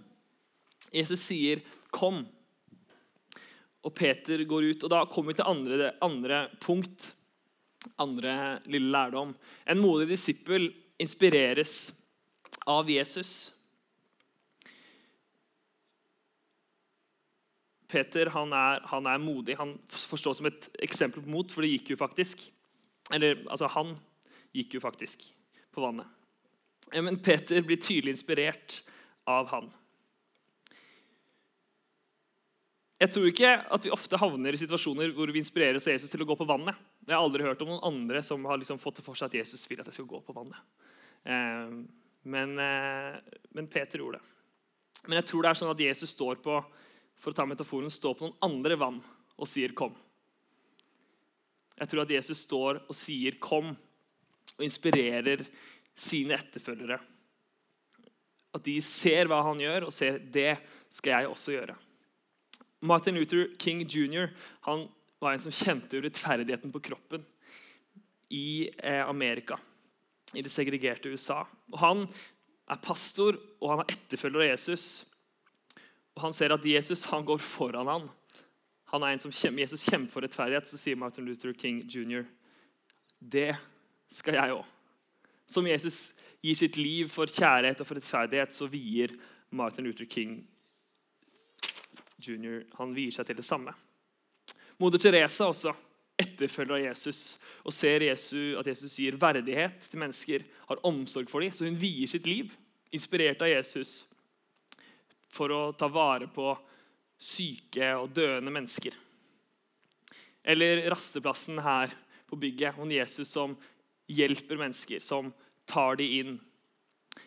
Jesus 0.94 1.20
sier 1.20 1.62
'kom'. 1.92 2.25
Og 3.84 3.96
Peter 3.96 4.44
går 4.44 4.72
ut. 4.74 4.84
Og 4.84 4.89
da 4.89 5.06
kommer 5.06 5.34
vi 5.34 5.39
til 5.39 5.50
andre, 5.50 5.94
andre 6.01 6.50
punkt 6.60 7.13
andre 8.00 8.60
lille 8.66 8.92
lærdom. 8.92 9.36
En 9.68 9.80
modig 9.80 10.10
disippel 10.10 10.70
inspireres 11.00 11.94
av 12.68 12.89
Jesus. 12.92 13.51
Peter 17.89 18.30
han 18.36 18.54
er, 18.54 18.84
han 18.92 19.08
er 19.10 19.22
modig. 19.24 19.58
Han 19.58 19.78
forstås 19.89 20.42
som 20.42 20.50
et 20.50 20.70
eksempel 20.84 21.24
på 21.25 21.34
mot, 21.34 21.51
for 21.51 21.66
det 21.66 21.74
gikk 21.74 21.96
jo 21.96 22.01
faktisk. 22.04 22.44
Eller, 23.13 23.39
altså, 23.50 23.72
han 23.74 23.96
gikk 24.54 24.78
jo 24.78 24.84
faktisk 24.84 25.25
på 25.74 25.82
vannet. 25.82 26.19
Men 26.94 27.20
Peter 27.22 27.62
blir 27.62 27.78
tydelig 27.78 28.16
inspirert 28.18 28.82
av 29.30 29.50
han. 29.52 29.70
Jeg 33.00 33.14
tror 33.14 33.30
ikke 33.30 33.52
at 33.72 33.86
vi 33.86 33.92
ofte 33.96 34.18
havner 34.20 34.56
i 34.56 34.60
situasjoner 34.60 35.14
hvor 35.16 35.32
vi 35.32 35.40
inspireres 35.40 35.86
av 35.88 35.94
Jesus 35.94 36.12
til 36.12 36.26
å 36.26 36.28
gå 36.28 36.36
på 36.36 36.48
vannet. 36.50 36.76
Jeg 37.08 37.16
har 37.16 37.24
aldri 37.24 37.46
hørt 37.46 37.62
om 37.64 37.72
noen 37.72 37.86
andre 37.88 38.20
som 38.26 38.44
har 38.50 38.60
liksom 38.60 38.82
fått 38.82 39.00
det 39.00 39.06
for 39.06 39.16
seg 39.16 39.30
at 39.30 39.38
Jesus 39.40 39.64
vil 39.72 39.80
at 39.80 39.88
jeg 39.88 39.96
skal 40.02 40.10
gå 40.10 40.20
på 40.26 40.36
vannet. 40.36 40.60
Eh, 41.24 41.78
men, 42.34 42.58
eh, 42.60 43.16
men, 43.56 43.70
Peter 43.72 44.04
gjorde 44.04 44.20
det. 44.20 45.06
Men 45.08 45.22
jeg 45.22 45.30
tror 45.30 45.46
det 45.46 45.52
er 45.54 45.62
sånn 45.62 45.72
at 45.72 45.86
Jesus 45.86 46.12
står 46.12 46.42
på 46.44 46.60
for 47.20 47.32
å 47.32 47.38
ta 47.38 47.48
metaforen, 47.48 47.92
står 47.92 48.18
på 48.20 48.28
noen 48.28 48.44
andre 48.44 48.76
vann 48.80 49.00
og 49.40 49.48
sier 49.48 49.72
'kom'. 49.72 49.96
Jeg 51.80 51.88
tror 51.88 52.02
at 52.02 52.12
Jesus 52.12 52.44
står 52.44 52.84
og 52.84 52.96
sier 52.96 53.40
'kom' 53.40 53.78
og 54.60 54.64
inspirerer 54.64 55.48
sine 56.00 56.38
etterfølgere. 56.38 57.00
At 58.56 58.65
de 58.65 58.79
ser 58.82 59.29
hva 59.29 59.41
han 59.46 59.62
gjør, 59.62 59.88
og 59.88 59.94
ser 59.94 60.20
'det 60.20 60.58
skal 60.89 61.12
jeg 61.12 61.27
også 61.27 61.51
gjøre'. 61.53 61.77
Martin 62.82 63.15
Luther 63.15 63.50
King 63.60 63.84
jr. 63.84 64.29
han 64.62 64.88
var 65.20 65.34
en 65.34 65.44
som 65.44 65.51
kjente 65.51 66.00
urettferdigheten 66.00 66.72
på 66.72 66.79
kroppen 66.79 67.25
i 68.29 68.70
eh, 68.77 69.03
Amerika. 69.03 69.60
I 70.34 70.41
det 70.41 70.51
segregerte 70.53 71.10
USA. 71.10 71.44
Og 71.74 71.79
Han 71.79 72.08
er 72.70 72.82
pastor, 72.82 73.36
og 73.60 73.70
han 73.70 73.79
er 73.79 73.96
etterfølger 73.96 74.46
av 74.46 74.51
Jesus. 74.51 75.06
Og 76.15 76.22
Han 76.22 76.34
ser 76.34 76.53
at 76.53 76.65
Jesus 76.65 77.06
han 77.10 77.25
går 77.25 77.38
foran 77.41 77.88
han. 77.88 78.10
Han 78.94 79.03
er 79.03 79.13
en 79.13 79.20
som 79.20 79.32
kjemper, 79.32 79.62
Jesus 79.65 79.86
kjemper 79.86 80.13
for 80.13 80.25
rettferdighet. 80.25 80.70
Så 80.70 80.77
sier 80.77 80.98
Martin 80.98 81.25
Luther 81.25 81.53
King 81.53 81.82
jr. 81.89 82.24
Det 83.20 83.51
skal 84.13 84.38
jeg 84.39 84.56
òg. 84.56 84.65
Som 85.50 85.68
Jesus 85.68 86.13
gir 86.46 86.56
sitt 86.56 86.77
liv 86.77 87.10
for 87.12 87.29
kjærlighet 87.29 87.82
og 87.82 87.89
for 87.89 87.98
rettferdighet, 87.98 88.53
så 88.56 88.70
vier 88.70 89.15
Martin 89.50 89.88
Luther 89.88 90.08
King 90.10 90.39
jr. 92.22 92.63
Han 92.77 92.94
vier 92.96 93.13
seg 93.15 93.27
til 93.27 93.39
det 93.39 93.48
samme. 93.48 93.74
Moder 94.79 95.01
Teresa 95.01 95.50
også 95.50 95.74
etterfølger 96.20 96.75
av 96.75 96.84
Jesus 96.84 97.22
og 97.63 97.74
ser 97.75 98.06
Jesus, 98.06 98.56
at 98.60 98.68
Jesus 98.68 98.96
gir 99.00 99.18
verdighet 99.20 99.89
til 99.89 100.01
mennesker, 100.03 100.46
har 100.70 100.86
omsorg 100.88 101.32
for 101.32 101.44
dem. 101.44 101.51
Så 101.56 101.68
hun 101.68 101.79
vier 101.79 102.08
sitt 102.12 102.27
liv, 102.27 102.53
inspirert 102.91 103.41
av 103.44 103.51
Jesus, 103.51 104.03
for 105.29 105.51
å 105.53 105.62
ta 105.77 105.89
vare 105.91 106.29
på 106.32 106.51
syke 107.20 107.91
og 108.00 108.13
døende 108.15 108.51
mennesker. 108.53 108.96
Eller 110.44 110.86
rasteplassen 110.89 111.60
her 111.62 111.91
på 112.29 112.39
bygget, 112.39 112.79
om 112.79 112.91
Jesus 112.91 113.32
som 113.34 113.58
hjelper 114.10 114.58
mennesker, 114.60 115.04
som 115.06 115.30
tar 115.70 116.00
de 116.00 116.08
inn, 116.20 116.39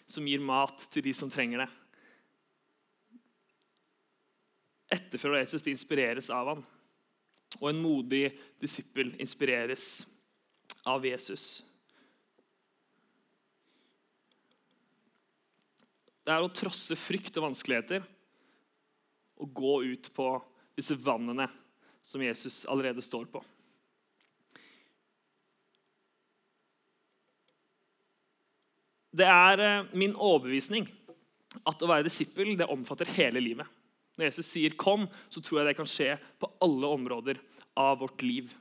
som 0.06 0.26
gir 0.26 0.42
mat 0.42 0.82
til 0.92 1.06
de 1.06 1.14
som 1.16 1.30
trenger 1.32 1.64
det 1.64 1.70
etterfølger 4.92 5.42
Jesus 5.42 5.64
de 5.64 5.72
inspireres 5.72 6.30
av 6.32 6.52
ham. 6.52 6.64
Og 7.60 7.68
en 7.70 7.82
modig 7.82 8.30
disippel 8.60 9.12
inspireres 9.20 10.06
av 10.88 11.04
Jesus. 11.04 11.62
Det 16.22 16.32
er 16.32 16.44
å 16.44 16.52
trosse 16.54 16.96
frykt 16.96 17.36
og 17.40 17.48
vanskeligheter 17.48 18.04
og 19.42 19.56
gå 19.58 19.74
ut 19.90 20.12
på 20.14 20.28
disse 20.78 20.96
vannene 20.96 21.48
som 22.06 22.22
Jesus 22.22 22.62
allerede 22.70 23.02
står 23.04 23.26
på. 23.32 23.42
Det 29.12 29.28
er 29.28 29.60
eh, 29.60 29.94
min 29.98 30.14
overbevisning 30.16 30.88
at 31.68 31.82
å 31.84 31.88
være 31.90 32.06
disippel 32.06 32.54
det 32.56 32.68
omfatter 32.72 33.10
hele 33.16 33.42
livet. 33.44 33.68
Når 34.16 34.28
Jesus 34.28 34.48
sier 34.48 34.76
'kom', 34.76 35.08
så 35.28 35.40
tror 35.40 35.60
jeg 35.60 35.68
det 35.68 35.76
kan 35.76 35.88
skje 35.88 36.18
på 36.40 36.50
alle 36.60 36.86
områder 36.86 37.40
av 37.76 37.98
vårt 38.00 38.22
liv. 38.22 38.52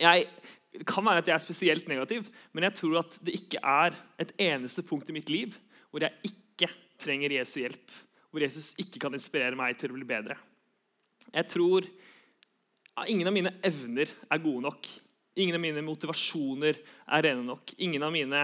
Jeg, 0.00 0.26
det 0.72 0.86
kan 0.86 1.04
være 1.04 1.22
at 1.22 1.28
jeg 1.28 1.34
er 1.34 1.44
spesielt 1.44 1.88
negativ, 1.88 2.28
men 2.52 2.64
jeg 2.64 2.74
tror 2.74 2.98
at 2.98 3.18
det 3.24 3.36
ikke 3.38 3.60
er 3.62 3.94
et 4.18 4.32
eneste 4.38 4.82
punkt 4.82 5.08
i 5.08 5.16
mitt 5.16 5.30
liv 5.30 5.54
hvor 5.90 6.02
jeg 6.02 6.12
ikke 6.26 6.68
trenger 6.98 7.30
Jesu 7.30 7.60
hjelp. 7.60 7.92
Hvor 8.30 8.42
Jesus 8.42 8.72
ikke 8.78 8.98
kan 8.98 9.14
inspirere 9.14 9.54
meg 9.54 9.78
til 9.78 9.92
å 9.92 9.94
bli 9.94 10.04
bedre. 10.04 10.34
Jeg 11.30 11.46
tror 11.48 11.86
ja, 11.86 13.06
ingen 13.06 13.28
av 13.30 13.32
mine 13.32 13.52
evner 13.62 14.10
er 14.10 14.42
gode 14.42 14.64
nok. 14.66 14.88
Ingen 15.38 15.54
av 15.54 15.62
mine 15.62 15.82
motivasjoner 15.86 16.80
er 17.06 17.22
rene 17.22 17.46
nok. 17.46 17.76
Ingen 17.78 18.02
av 18.02 18.12
mine 18.14 18.42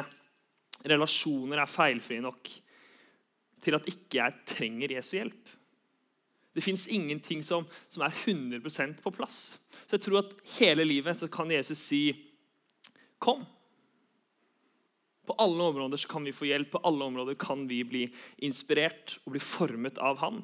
relasjoner 0.86 1.60
er 1.60 1.70
feilfrie 1.70 2.22
nok 2.24 2.50
til 3.60 3.76
at 3.76 3.88
ikke 3.90 4.20
jeg 4.20 4.36
trenger 4.48 4.94
Jesu 4.96 5.16
hjelp. 5.18 5.56
Det 6.56 6.64
fins 6.64 6.88
ingenting 6.90 7.44
som, 7.46 7.66
som, 7.88 8.02
er 8.02 8.14
100% 8.26 9.02
på 9.04 9.12
plass. 9.14 9.60
Så 9.86 9.96
jeg 9.96 10.06
tror 10.06 10.22
at 10.24 10.34
hele 10.56 10.86
livet 10.86 11.18
så 11.18 11.28
kan 11.30 11.50
Jesus 11.52 11.78
si 11.78 12.02
Kom. 13.20 13.42
På 15.28 15.34
alle 15.44 15.62
områder 15.62 16.00
så 16.00 16.08
kan 16.08 16.24
vi 16.24 16.32
få 16.32 16.48
hjelp, 16.48 16.70
på 16.72 16.80
alle 16.88 17.04
områder 17.04 17.36
kan 17.38 17.66
vi 17.68 17.82
bli 17.84 18.06
inspirert 18.42 19.18
og 19.26 19.34
bli 19.34 19.42
formet 19.44 20.00
av 20.00 20.16
Han. 20.24 20.40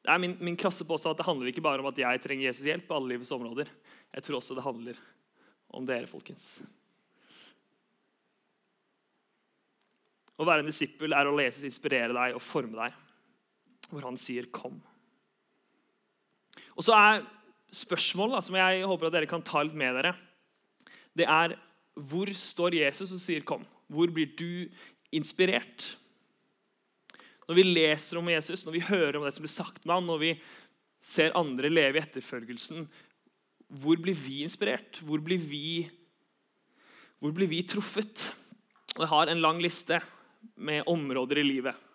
Det 0.00 0.14
er 0.14 0.22
min, 0.22 0.36
min 0.40 0.56
krasse 0.56 0.86
påstand 0.86 1.16
at 1.16 1.20
det 1.20 1.26
handler 1.26 1.50
ikke 1.50 1.64
bare 1.66 1.82
om 1.82 1.90
at 1.90 1.98
jeg 1.98 2.22
trenger 2.22 2.46
Jesus 2.46 2.68
hjelp 2.70 2.86
på 2.88 2.96
alle 2.96 3.16
livets 3.16 3.34
områder. 3.34 3.68
Jeg 4.14 4.24
tror 4.24 4.38
også 4.38 4.56
det 4.56 4.64
handler 4.64 5.02
om 5.74 5.84
dere, 5.90 6.08
folkens. 6.08 6.60
Å 10.40 10.46
være 10.48 10.64
en 10.64 10.70
disippel 10.70 11.12
er 11.12 11.28
å 11.28 11.36
lese, 11.36 11.66
inspirere 11.68 12.14
deg 12.16 12.36
og 12.36 12.44
forme 12.44 12.78
deg 12.78 12.96
hvor 13.90 14.06
han 14.06 14.16
sier 14.16 14.46
'kom'. 14.46 14.80
Og 16.78 16.84
så 16.86 16.94
er 16.94 17.26
spørsmålet 17.74 18.46
som 18.46 18.54
jeg 18.54 18.86
håper 18.86 19.06
at 19.06 19.12
dere 19.12 19.26
kan 19.26 19.42
ta 19.42 19.62
litt 19.62 19.74
med 19.74 19.94
dere, 19.98 20.14
det 21.16 21.26
er 21.26 21.58
hvor 21.98 22.30
står 22.32 22.78
Jesus 22.78 23.12
og 23.12 23.20
sier 23.20 23.40
'kom'? 23.40 23.66
Hvor 23.90 24.06
blir 24.06 24.30
du 24.36 24.70
inspirert? 25.12 25.96
Når 27.48 27.54
vi 27.54 27.62
leser 27.62 28.18
om 28.18 28.28
Jesus, 28.28 28.64
når 28.64 28.72
vi 28.72 28.80
hører 28.80 29.16
om 29.16 29.24
det 29.24 29.34
som 29.34 29.42
blir 29.42 29.50
sagt 29.50 29.84
med 29.84 29.94
ham, 29.94 30.06
når 30.06 30.18
vi 30.18 30.40
ser 31.02 31.34
andre 31.34 31.68
leve 31.68 31.98
i 31.98 32.00
etterfølgelsen, 32.00 32.88
hvor 33.68 33.96
blir 33.96 34.14
vi 34.14 34.42
inspirert? 34.42 35.00
Hvor 35.02 35.18
blir 35.18 35.38
vi, 35.38 35.90
hvor 37.18 37.32
blir 37.32 37.48
vi 37.48 37.62
truffet? 37.62 38.34
Og 38.94 39.00
Jeg 39.00 39.08
har 39.08 39.26
en 39.26 39.42
lang 39.42 39.60
liste 39.60 40.00
med 40.56 40.88
områder 40.88 41.40
i 41.40 41.46
livet 41.46 41.86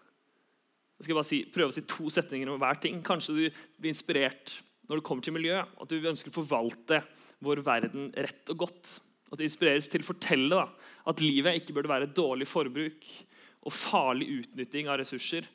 jeg 0.95 1.09
skal 1.09 1.17
bare 1.17 1.27
si, 1.27 1.41
prøve 1.51 1.73
å 1.73 1.75
si 1.75 1.83
to 1.89 2.11
setninger 2.13 2.49
om 2.51 2.61
hver 2.61 2.77
ting. 2.79 3.01
Kanskje 3.03 3.35
du 3.35 3.43
blir 3.75 3.91
inspirert 3.91 4.53
når 4.87 4.99
det 4.99 5.05
kommer 5.07 5.25
til 5.25 5.35
miljø. 5.35 5.57
At 5.59 5.91
du 5.91 5.97
ønsker 5.99 6.31
å 6.31 6.37
forvalte 6.37 7.01
vår 7.43 7.61
verden 7.65 8.13
rett 8.15 8.53
og 8.53 8.61
godt. 8.63 8.93
At 9.27 9.41
du 9.41 9.43
inspireres 9.43 9.89
til 9.91 10.05
å 10.05 10.07
fortelle 10.07 10.55
da, 10.55 10.69
at 11.09 11.23
livet 11.23 11.59
ikke 11.59 11.75
burde 11.75 11.91
være 11.91 12.13
dårlig 12.15 12.47
forbruk 12.47 13.07
og 13.65 13.73
farlig 13.73 14.29
utnytting 14.39 14.87
av 14.87 14.99
ressurser, 15.01 15.47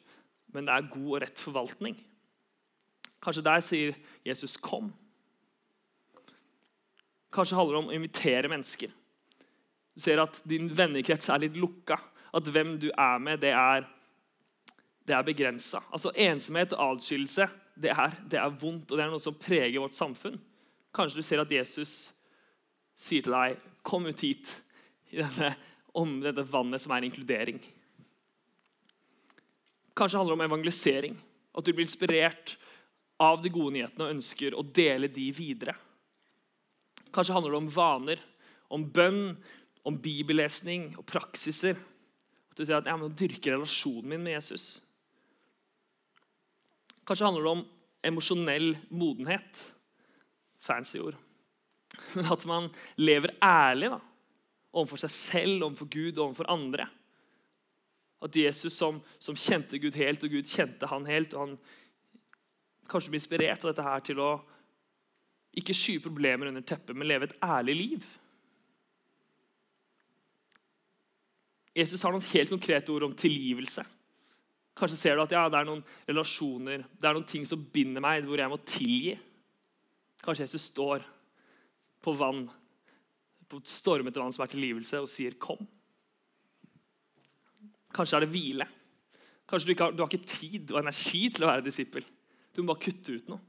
men 0.51 0.67
det 0.67 0.75
er 0.75 0.89
god 0.91 1.11
og 1.13 1.21
rett 1.23 1.41
forvaltning. 1.41 1.95
Kanskje 3.23 3.47
der 3.47 3.63
sier 3.63 3.95
Jesus 4.27 4.57
'kom'. 4.57 4.91
Kanskje 7.33 7.57
handler 7.57 7.77
det 7.77 7.85
om 7.85 7.91
å 7.91 7.95
invitere 7.95 8.49
mennesker. 8.51 8.91
Du 9.95 10.01
ser 10.03 10.19
at 10.19 10.43
din 10.45 10.69
vennekrets 10.69 11.29
er 11.31 11.39
litt 11.39 11.55
lukka. 11.57 11.97
At 12.35 12.47
hvem 12.47 12.77
du 12.79 12.91
er 12.91 13.19
med, 13.19 13.41
det 13.43 13.51
er, 13.51 13.87
det 15.07 15.17
er 15.17 15.27
begrensa. 15.27 15.83
Altså, 15.93 16.13
ensomhet 16.15 16.73
og 16.77 16.95
adskillelse 16.95 17.49
det 17.81 17.91
er, 17.95 18.15
det 18.31 18.39
er 18.39 18.57
vondt, 18.61 18.91
og 18.91 18.99
det 18.99 19.05
er 19.05 19.13
noe 19.13 19.23
som 19.23 19.37
preger 19.41 19.81
vårt 19.81 19.97
samfunn. 19.97 20.37
Kanskje 20.95 21.21
du 21.21 21.27
ser 21.27 21.43
at 21.43 21.53
Jesus 21.53 22.11
sier 23.01 23.25
til 23.25 23.33
deg, 23.33 23.57
'Kom 23.83 24.07
ut 24.07 24.21
hit 24.21 24.63
i 25.11 25.17
denne, 25.23 25.55
om 25.95 26.21
dette 26.21 26.45
vannet 26.53 26.81
som 26.81 26.93
er 26.93 27.07
inkludering'. 27.09 27.63
Kanskje 29.97 30.19
handler 30.19 30.37
det 30.37 30.41
om 30.41 30.51
evangelisering. 30.51 31.17
At 31.57 31.65
du 31.65 31.73
blir 31.73 31.85
inspirert 31.85 32.57
av 33.19 33.43
de 33.43 33.51
gode 33.51 33.75
nyhetene 33.75 34.05
og 34.05 34.15
ønsker 34.15 34.55
å 34.55 34.63
dele 34.63 35.09
de 35.09 35.31
videre. 35.33 35.75
Kanskje 37.13 37.35
handler 37.35 37.51
det 37.51 37.59
om 37.59 37.73
vaner, 37.75 38.21
om 38.71 38.85
bønn, 38.85 39.37
om 39.85 39.97
bibellesning 39.99 40.95
og 40.99 41.07
praksiser. 41.07 41.77
Du 42.61 42.67
sier 42.67 42.77
at 42.77 42.89
jeg 42.91 43.01
må 43.01 43.09
dyrke 43.17 43.55
relasjonen 43.55 44.11
min 44.13 44.25
med 44.27 44.35
Jesus. 44.35 44.83
Kanskje 47.09 47.25
handler 47.25 47.47
det 47.47 47.53
om 47.55 47.63
emosjonell 48.11 48.75
modenhet. 48.93 49.63
Fancy 50.61 51.01
ord. 51.01 51.17
Men 52.13 52.29
at 52.37 52.45
man 52.45 52.69
lever 53.01 53.33
ærlig 53.41 53.89
da, 53.95 53.99
overfor 54.77 55.01
seg 55.01 55.15
selv, 55.15 55.65
overfor 55.65 55.89
Gud 55.89 56.19
og 56.19 56.27
overfor 56.27 56.53
andre. 56.53 56.85
At 58.21 58.37
Jesus 58.37 58.77
som, 58.77 59.01
som, 59.17 59.39
kjente 59.41 59.81
Gud 59.81 59.97
helt, 59.97 60.29
og 60.29 60.37
Gud 60.37 60.53
kjente 60.53 60.91
han 60.91 61.09
helt. 61.09 61.33
og 61.33 61.47
han 61.47 61.59
Kanskje 62.91 63.15
blir 63.15 63.23
inspirert 63.23 63.65
av 63.65 63.73
dette 63.73 63.87
her 63.89 64.05
til 64.05 64.21
å 64.21 64.35
ikke 65.57 65.75
skyve 65.75 66.11
problemer 66.11 66.51
under 66.51 66.63
teppet, 66.67 66.93
men 66.93 67.09
leve 67.09 67.31
et 67.31 67.39
ærlig 67.41 67.77
liv. 67.79 68.11
Jesus 71.77 72.03
har 72.03 72.13
noen 72.13 72.27
helt 72.33 72.51
konkrete 72.51 72.93
ord 72.93 73.07
om 73.07 73.17
tilgivelse. 73.17 73.85
Kanskje 74.77 74.99
ser 74.99 75.17
du 75.17 75.23
at 75.23 75.35
ja, 75.35 75.45
det 75.51 75.59
er 75.61 75.69
noen 75.69 75.83
relasjoner, 76.09 76.85
det 76.99 77.09
er 77.09 77.17
noen 77.17 77.29
ting 77.29 77.45
som 77.47 77.63
binder 77.73 78.03
meg, 78.03 78.25
hvor 78.27 78.41
jeg 78.41 78.51
må 78.51 78.59
tilgi. 78.65 79.17
Kanskje 80.25 80.47
Jesus 80.47 80.69
står 80.71 81.05
på 82.01 82.15
vann, 82.17 82.47
på 83.51 83.61
stormete 83.67 84.23
vann 84.23 84.33
som 84.35 84.45
er 84.45 84.53
tilgivelse, 84.53 85.03
og 85.03 85.09
sier 85.11 85.37
'kom'. 85.37 85.67
Kanskje 87.93 88.17
er 88.17 88.21
det 88.21 88.33
hvile. 88.33 88.67
Kanskje 89.49 89.67
du, 89.67 89.73
ikke 89.73 89.85
har, 89.85 89.93
du 89.93 90.03
har 90.03 90.09
ikke 90.09 90.27
tid 90.31 90.73
og 90.73 90.79
energi 90.79 91.29
til 91.29 91.45
å 91.45 91.51
være 91.51 91.65
disippel. 91.67 92.05
Du 92.55 92.63
må 92.63 92.73
bare 92.73 92.85
kutte 92.85 93.17
ut 93.19 93.29
noe. 93.29 93.41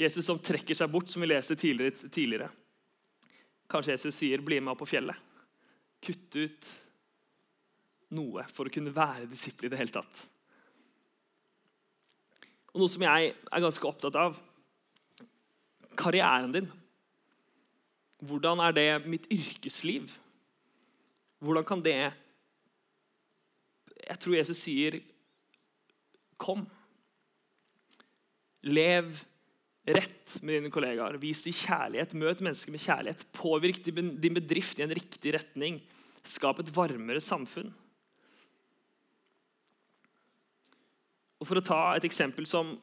Jesus 0.00 0.24
som 0.24 0.38
trekker 0.38 0.76
seg 0.76 0.90
bort, 0.92 1.08
som 1.08 1.20
vi 1.20 1.28
leste 1.28 1.56
tidligere. 1.56 2.08
tidligere. 2.08 2.50
Kanskje 3.68 3.92
Jesus 3.92 4.14
sier 4.14 4.40
'bli 4.40 4.60
med 4.60 4.72
opp 4.72 4.78
på 4.78 4.90
fjellet'. 4.92 5.16
Kutte 6.10 6.46
ut 6.48 6.70
noe 8.18 8.42
for 8.50 8.66
å 8.66 8.74
kunne 8.74 8.92
være 8.94 9.28
disippel 9.30 9.68
i 9.68 9.70
det 9.70 9.78
hele 9.78 9.94
tatt. 9.94 10.22
Og 12.74 12.82
Noe 12.82 12.90
som 12.90 13.04
jeg 13.06 13.30
er 13.34 13.62
ganske 13.62 13.86
opptatt 13.86 14.18
av 14.18 14.38
karrieren 15.98 16.54
din. 16.54 16.66
Hvordan 18.26 18.62
er 18.62 18.74
det 18.74 18.88
mitt 19.06 19.30
yrkesliv? 19.32 20.10
Hvordan 21.40 21.66
kan 21.66 21.82
det 21.84 22.00
jeg 24.10 24.18
tror 24.18 24.34
Jesus 24.34 24.56
sier, 24.56 25.00
'Kom'. 26.38 26.66
Lev 28.62 29.24
rett 29.96 30.36
med 30.42 30.58
dine 30.58 30.72
kollegaer. 30.72 31.18
Vis 31.22 31.42
dem 31.44 31.56
kjærlighet. 31.56 32.14
Møt 32.18 32.42
mennesker 32.44 32.74
med 32.74 32.82
kjærlighet. 32.82 33.26
Påvirk 33.36 33.82
din 33.86 34.36
bedrift 34.36 34.80
i 34.80 34.84
en 34.86 34.94
riktig 34.94 35.34
retning. 35.36 35.80
Skap 36.26 36.60
et 36.60 36.72
varmere 36.76 37.22
samfunn. 37.24 37.72
Og 41.40 41.48
For 41.48 41.56
å 41.56 41.64
ta 41.64 41.80
et 41.96 42.04
eksempel 42.04 42.46
som 42.48 42.74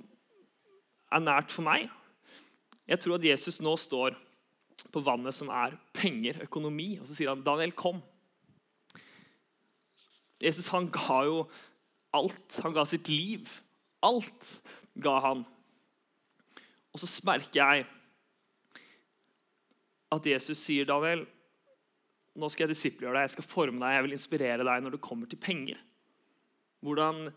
er 1.13 1.21
nært 1.23 1.53
for 1.53 1.63
meg 1.63 1.85
Jeg 2.89 2.99
tror 2.99 3.15
at 3.15 3.25
Jesus 3.27 3.61
nå 3.63 3.75
står 3.79 4.17
på 4.93 5.01
vannet 5.03 5.35
som 5.35 5.49
er 5.51 5.75
penger, 5.93 6.39
økonomi. 6.45 6.95
Og 7.01 7.07
så 7.09 7.17
sier 7.17 7.29
han, 7.33 7.43
'Daniel, 7.43 7.73
kom'. 7.75 7.99
Jesus 10.41 10.69
han 10.71 10.87
ga 10.93 11.23
jo 11.27 11.41
alt. 12.13 12.59
Han 12.63 12.73
ga 12.73 12.85
sitt 12.85 13.09
liv. 13.09 13.49
Alt 14.05 14.61
ga 15.01 15.19
han. 15.19 15.45
Og 16.93 17.01
så 17.01 17.09
merker 17.27 17.59
jeg 17.59 17.87
at 20.13 20.29
Jesus 20.31 20.61
sier, 20.61 20.87
'Daniel, 20.87 21.25
nå 22.37 22.49
skal 22.49 22.67
jeg 22.67 22.75
disiplegjøre 22.75 23.17
deg, 23.17 23.27
jeg 23.27 23.35
skal 23.35 23.49
forme 23.49 23.81
deg, 23.81 23.95
jeg 23.97 24.05
vil 24.05 24.15
inspirere 24.15 24.63
deg 24.67 24.83
når 24.83 24.95
det 24.95 25.03
kommer 25.03 25.27
til 25.29 25.41
penger.' 25.41 25.83
Hvordan 26.85 27.31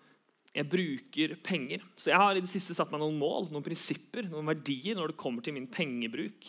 jeg 0.55 0.67
bruker 0.67 1.37
penger. 1.47 1.83
Så 1.97 2.11
jeg 2.11 2.19
har 2.19 2.37
i 2.37 2.43
det 2.43 2.51
siste 2.51 2.75
satt 2.75 2.91
meg 2.91 3.01
noen 3.03 3.19
mål, 3.19 3.49
noen 3.53 3.65
prinsipper, 3.65 4.27
noen 4.29 4.49
verdier 4.51 4.99
når 4.99 5.13
det 5.13 5.21
kommer 5.21 5.45
til 5.47 5.55
min 5.55 5.69
pengebruk. 5.71 6.49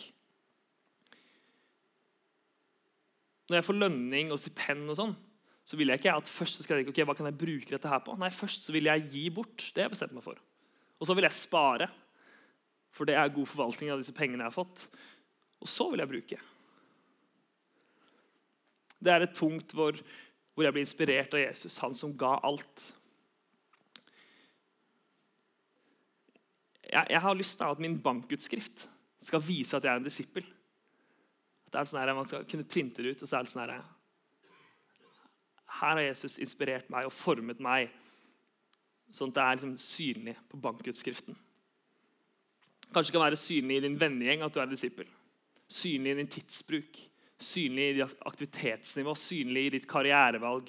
Når 3.48 3.58
jeg 3.58 3.66
får 3.68 3.78
lønning 3.78 4.32
og 4.34 4.40
stipend 4.42 4.90
og 4.90 4.98
sånn, 4.98 5.14
så 5.62 5.78
vil 5.78 5.92
jeg 5.92 6.00
ikke 6.00 6.14
at 6.18 6.30
først 6.30 6.64
skal 6.64 6.80
jeg 6.80 6.86
tenke, 6.86 6.94
ok, 6.96 7.06
hva 7.06 7.14
kan 7.16 7.28
jeg 7.30 7.38
bruke 7.38 7.70
dette 7.70 7.90
her 7.90 8.00
på. 8.02 8.16
Nei, 8.18 8.32
Først 8.34 8.66
så 8.66 8.74
vil 8.74 8.90
jeg 8.90 9.06
gi 9.12 9.26
bort. 9.34 9.68
Det 9.74 9.84
jeg 9.84 9.92
bestemt 9.92 10.16
meg 10.16 10.24
for. 10.24 10.40
Og 10.98 11.06
så 11.06 11.14
vil 11.14 11.26
jeg 11.28 11.36
spare. 11.36 11.86
For 12.92 13.08
det 13.08 13.16
er 13.16 13.32
god 13.32 13.48
forvaltning 13.48 13.92
av 13.92 14.00
disse 14.02 14.14
pengene 14.16 14.44
jeg 14.44 14.52
har 14.52 14.56
fått. 14.56 14.84
Og 15.62 15.70
så 15.70 15.88
vil 15.90 16.02
jeg 16.02 16.10
bruke. 16.10 16.40
Det 19.02 19.12
er 19.12 19.24
et 19.24 19.36
punkt 19.36 19.72
hvor, 19.74 19.96
hvor 20.54 20.66
jeg 20.66 20.74
blir 20.74 20.84
inspirert 20.84 21.34
av 21.34 21.42
Jesus, 21.42 21.78
han 21.82 21.96
som 21.98 22.12
ga 22.18 22.36
alt. 22.46 22.84
Jeg, 26.84 27.06
jeg 27.08 27.22
har 27.24 27.38
lyst 27.38 27.56
til 27.58 27.72
at 27.72 27.80
min 27.82 27.96
bankutskrift 28.02 28.86
skal 29.22 29.42
vise 29.46 29.76
at 29.76 29.86
jeg 29.86 29.94
er 29.94 30.02
en 30.02 30.06
disippel. 30.06 30.46
Det 31.72 31.80
er 31.80 31.88
sånn 31.88 32.02
her, 32.02 32.12
Man 32.14 32.28
skal 32.28 32.44
kunne 32.48 32.68
printe 32.68 33.02
det 33.02 33.16
ut, 33.16 33.22
og 33.24 33.30
så 33.30 33.38
er 33.38 33.46
det 33.46 33.52
sånn 33.54 33.64
her, 33.64 33.82
her 35.80 35.96
har 35.96 36.04
Jesus 36.04 36.36
inspirert 36.42 36.90
meg 36.92 37.08
og 37.08 37.14
formet 37.16 37.62
meg 37.62 37.88
sånn 39.12 39.32
at 39.32 39.38
det 39.38 39.44
er 39.44 39.56
liksom 39.56 39.72
synlig 39.80 40.34
på 40.50 40.60
bankutskriften. 40.60 41.36
Kanskje 42.92 43.10
det 43.10 43.16
kan 43.16 43.24
være 43.24 43.40
synlig 43.40 43.78
i 43.78 43.84
din 43.86 43.98
vennegjeng 44.00 44.44
at 44.44 44.54
du 44.54 44.60
er 44.60 44.68
disippel. 44.68 45.08
Synlig 45.72 46.12
i 46.12 46.18
din 46.20 46.28
tidsbruk, 46.28 46.98
synlig 47.40 47.86
i 47.88 47.94
ditt 47.96 48.26
aktivitetsnivå, 48.28 49.14
synlig 49.16 49.66
i 49.66 49.72
ditt 49.78 49.88
karrierevalg 49.88 50.68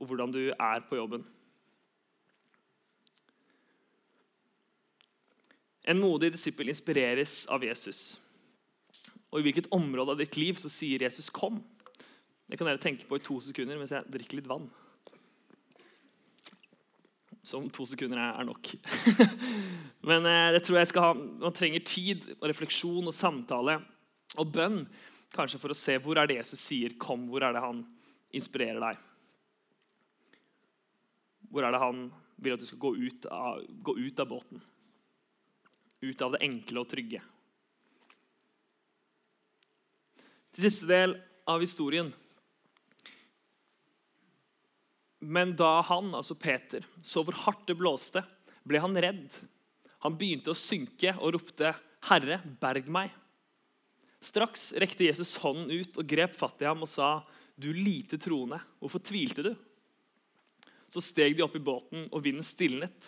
og 0.00 0.08
hvordan 0.08 0.34
du 0.34 0.40
er 0.50 0.82
på 0.88 0.98
jobben. 0.98 1.22
En 5.86 5.98
modig 5.98 6.32
disippel 6.34 6.70
inspireres 6.70 7.42
av 7.50 7.64
Jesus. 7.66 8.20
Og 9.32 9.40
I 9.40 9.46
hvilket 9.46 9.70
område 9.74 10.14
av 10.14 10.20
ditt 10.20 10.36
liv 10.38 10.58
så 10.60 10.70
sier 10.70 11.02
Jesus 11.02 11.30
'kom'? 11.30 11.62
Det 12.48 12.58
kan 12.58 12.66
dere 12.66 12.78
tenke 12.78 13.06
på 13.08 13.16
i 13.16 13.24
to 13.24 13.40
sekunder 13.40 13.78
mens 13.78 13.92
jeg 13.92 14.04
drikker 14.12 14.36
litt 14.36 14.48
vann. 14.48 14.70
Som 17.52 17.68
to 17.68 17.84
sekunder 17.84 18.16
er 18.16 18.46
nok. 18.48 18.70
Men 20.08 20.24
eh, 20.24 20.54
jeg 20.56 20.64
tror 20.64 20.78
jeg 20.78 20.88
skal 20.88 21.04
ha, 21.04 21.14
man 21.14 21.56
trenger 21.56 21.84
tid 21.84 22.24
og 22.38 22.46
refleksjon 22.48 23.10
og 23.10 23.16
samtale 23.16 23.76
og 24.40 24.54
bønn 24.54 24.78
kanskje 25.36 25.60
for 25.60 25.72
å 25.72 25.76
se 25.76 25.98
hvor 26.00 26.16
er 26.16 26.30
det 26.30 26.38
Jesus 26.38 26.62
sier 26.64 26.96
'kom', 26.96 27.28
hvor 27.28 27.44
er 27.44 27.52
det 27.52 27.60
han 27.60 27.84
inspirerer 28.32 28.80
deg. 28.80 29.02
Hvor 31.52 31.64
er 31.64 31.72
det 31.72 31.82
han 31.82 32.00
vil 32.40 32.56
at 32.56 32.60
du 32.60 32.66
skal 32.66 32.80
gå 32.80 32.94
ut 32.96 33.26
av, 33.26 33.60
gå 33.84 33.96
ut 33.98 34.20
av 34.20 34.28
båten? 34.28 34.62
Ut 36.00 36.22
av 36.22 36.32
det 36.32 36.42
enkle 36.48 36.80
og 36.80 36.88
trygge. 36.88 37.20
Til 40.52 40.64
siste 40.64 40.88
del 40.88 41.18
av 41.48 41.60
historien 41.60 42.12
Men 45.22 45.54
da 45.54 45.78
han, 45.86 46.10
altså 46.18 46.34
Peter, 46.34 46.82
så 46.98 47.22
hvor 47.22 47.36
hardt 47.44 47.68
det 47.70 47.78
blåste, 47.78 48.24
ble 48.66 48.80
han 48.82 48.98
redd. 48.98 49.28
Han 50.02 50.16
begynte 50.18 50.50
å 50.50 50.58
synke 50.58 51.14
og 51.20 51.36
ropte, 51.36 51.70
'Herre, 52.02 52.40
berg 52.58 52.88
meg.' 52.90 53.14
Straks 54.22 54.72
rekte 54.78 55.06
Jesus 55.06 55.36
hånden 55.42 55.70
ut 55.70 55.98
og 55.98 56.06
grep 56.06 56.34
fatt 56.34 56.62
i 56.62 56.66
ham 56.66 56.82
og 56.82 56.90
sa, 56.90 57.22
'Du 57.54 57.70
lite 57.72 58.18
troende, 58.18 58.58
hvorfor 58.80 59.02
tvilte 59.02 59.46
du?' 59.46 59.54
Så 60.90 61.00
steg 61.00 61.36
de 61.36 61.44
opp 61.46 61.54
i 61.56 61.62
båten, 61.62 62.08
og 62.12 62.22
vinden 62.22 62.44
stilnet. 62.44 63.06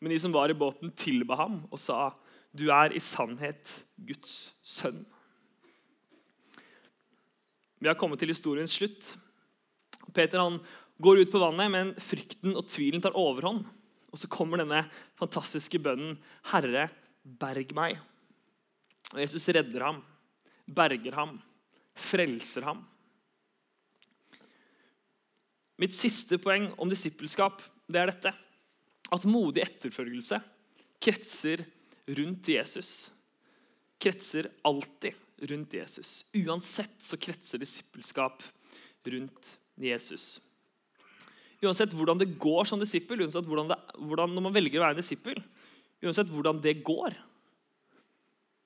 Men 0.00 0.10
de 0.10 0.18
som 0.18 0.32
var 0.32 0.50
i 0.50 0.56
båten, 0.56 0.90
tilba 0.96 1.36
ham 1.36 1.66
og 1.70 1.78
sa, 1.78 2.16
'Du 2.54 2.70
er 2.72 2.96
i 2.96 2.98
sannhet 2.98 3.84
Guds 4.00 4.56
sønn.' 4.64 5.04
Vi 7.78 7.88
har 7.88 7.94
kommet 7.94 8.18
til 8.18 8.32
historiens 8.32 8.72
slutt. 8.72 9.16
Peter 10.14 10.40
han 10.40 10.58
går 11.02 11.22
ut 11.22 11.32
på 11.32 11.40
vannet, 11.42 11.70
men 11.72 11.94
frykten 12.00 12.56
og 12.56 12.68
tvilen 12.70 13.02
tar 13.04 13.16
overhånd. 13.18 13.66
Og 14.12 14.20
så 14.20 14.30
kommer 14.32 14.62
denne 14.62 14.84
fantastiske 15.18 15.80
bønnen 15.82 16.16
'Herre, 16.50 16.88
berg 17.22 17.74
meg'. 17.76 18.00
Og 19.12 19.20
Jesus 19.20 19.48
redder 19.48 19.84
ham, 19.84 20.02
berger 20.66 21.14
ham, 21.14 21.42
frelser 21.94 22.64
ham. 22.66 22.84
Mitt 25.78 25.94
siste 25.94 26.38
poeng 26.40 26.70
om 26.80 26.88
disippelskap 26.88 27.60
det 27.86 28.00
er 28.00 28.10
dette. 28.10 28.32
At 29.12 29.26
modig 29.28 29.62
etterfølgelse 29.62 30.40
kretser 30.98 31.62
rundt 32.16 32.48
Jesus. 32.48 33.10
Kretser 34.00 34.48
alltid 34.66 35.14
rundt 35.50 35.76
Jesus. 35.76 36.24
Uansett 36.34 36.96
så 37.04 37.18
kretser 37.20 37.60
disippelskap 37.62 38.42
rundt 39.06 39.52
Jesus. 39.76 40.40
Uansett 41.64 41.94
hvordan 41.96 42.20
det 42.20 42.34
går 42.40 42.68
som 42.68 42.80
disippel, 42.80 43.22
uansett 43.24 43.46
hvordan 43.48 43.70
det, 43.72 43.78
hvordan, 43.96 44.34
når 44.36 44.44
man 44.48 44.56
velger 44.56 44.80
å 44.80 44.84
være 44.84 44.96
en 44.96 45.00
disippel, 45.00 45.38
uansett 46.04 46.30
hvordan 46.32 46.60
det 46.64 46.78
går, 46.84 47.16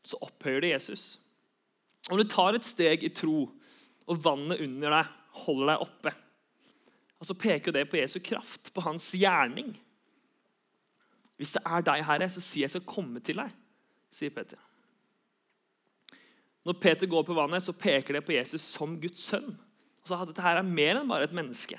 så 0.07 0.19
opphøyer 0.27 0.65
det 0.65 0.73
Jesus. 0.75 1.05
Om 2.11 2.19
du 2.19 2.25
tar 2.27 2.57
et 2.57 2.67
steg 2.67 3.05
i 3.07 3.13
tro, 3.15 3.45
og 4.11 4.25
vannet 4.25 4.63
under 4.65 4.97
deg 4.97 5.13
holder 5.45 5.71
deg 5.71 5.85
oppe, 5.85 6.15
og 7.21 7.29
så 7.29 7.37
peker 7.37 7.77
det 7.77 7.85
på 7.93 8.01
Jesu 8.01 8.17
kraft, 8.25 8.73
på 8.73 8.83
hans 8.83 9.11
gjerning. 9.15 9.75
Hvis 11.37 11.53
det 11.57 11.63
er 11.69 11.85
deg, 11.85 12.03
Herre, 12.09 12.29
så 12.33 12.41
sier 12.43 12.65
jeg 12.65 12.75
skal 12.75 12.89
komme 12.89 13.21
til 13.25 13.39
deg, 13.43 13.53
sier 14.13 14.33
Peter. 14.35 14.59
Når 16.67 16.77
Peter 16.81 17.09
går 17.09 17.25
på 17.29 17.37
vannet, 17.37 17.65
så 17.65 17.77
peker 17.77 18.17
det 18.17 18.25
på 18.27 18.35
Jesus 18.35 18.65
som 18.65 18.97
Guds 19.01 19.23
sønn. 19.31 19.53
Så 20.05 20.17
Dette 20.29 20.45
her 20.45 20.61
er 20.61 20.67
mer 20.67 20.99
enn 20.99 21.09
bare 21.09 21.29
et 21.29 21.37
menneske. 21.37 21.79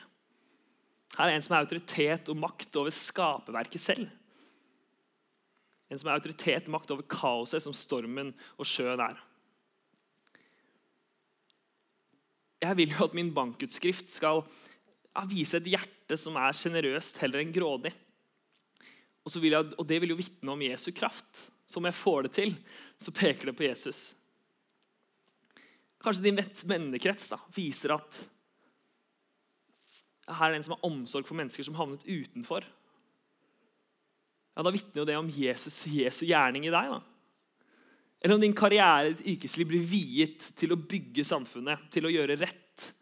Her 1.17 1.27
er 1.27 1.35
en 1.35 1.43
som 1.43 1.55
har 1.55 1.65
autoritet 1.65 2.29
og 2.31 2.39
makt 2.39 2.77
over 2.79 2.93
skaperverket 2.95 3.83
selv. 3.83 4.11
En 5.91 5.99
som 5.99 6.07
har 6.07 6.21
autoritet 6.21 6.69
og 6.69 6.75
makt 6.77 6.93
over 6.95 7.07
kaoset 7.11 7.63
som 7.63 7.75
stormen 7.75 8.31
og 8.55 8.67
sjøen 8.67 9.01
er. 9.03 9.17
Jeg 12.61 12.77
vil 12.77 12.93
jo 12.93 13.07
at 13.07 13.17
min 13.17 13.33
bankutskrift 13.33 14.13
skal 14.13 14.43
vise 15.27 15.57
et 15.59 15.67
hjerte 15.73 16.15
som 16.19 16.37
er 16.39 16.55
sjenerøst 16.55 17.19
heller 17.23 17.41
enn 17.41 17.53
grådig. 17.55 17.91
Og, 19.25 19.35
jeg, 19.43 19.73
og, 19.75 19.83
det 19.89 19.99
vil 20.01 20.13
jo 20.13 20.19
vitne 20.21 20.53
om 20.53 20.63
Jesu 20.63 20.91
kraft. 20.95 21.49
Så 21.67 21.81
om 21.81 21.87
jeg 21.89 21.97
får 21.97 22.25
det 22.25 22.33
til, 22.37 22.55
så 23.01 23.13
peker 23.13 23.49
det 23.49 23.57
på 23.57 23.67
Jesus. 23.67 24.11
Kanskje 26.01 26.25
din 26.25 26.39
vennekrets 26.39 27.33
viser 27.53 27.93
at 27.97 28.21
her 30.37 30.51
er 30.51 30.57
en 30.57 30.65
som 30.65 30.75
har 30.75 30.87
omsorg 30.87 31.27
for 31.27 31.37
mennesker 31.39 31.65
som 31.67 31.77
havnet 31.77 32.05
utenfor. 32.07 32.65
Ja, 34.55 34.63
Da 34.63 34.73
vitner 34.73 35.01
jo 35.01 35.07
det 35.07 35.17
om 35.17 35.29
Jesus, 35.31 35.83
Jesu 35.87 36.25
gjerning 36.25 36.67
i 36.67 36.73
deg. 36.73 36.91
da. 36.91 37.01
Eller 38.21 38.35
om 38.35 38.41
din 38.41 38.53
karriere 38.53 39.13
ditt 39.13 39.25
yrkesliv 39.33 39.71
blir 39.71 39.85
viet 39.87 40.51
til 40.55 40.73
å 40.73 40.77
bygge 40.77 41.25
samfunnet, 41.25 41.87
til 41.89 42.05
å 42.05 42.13
gjøre 42.13 42.37
rett. 42.37 42.93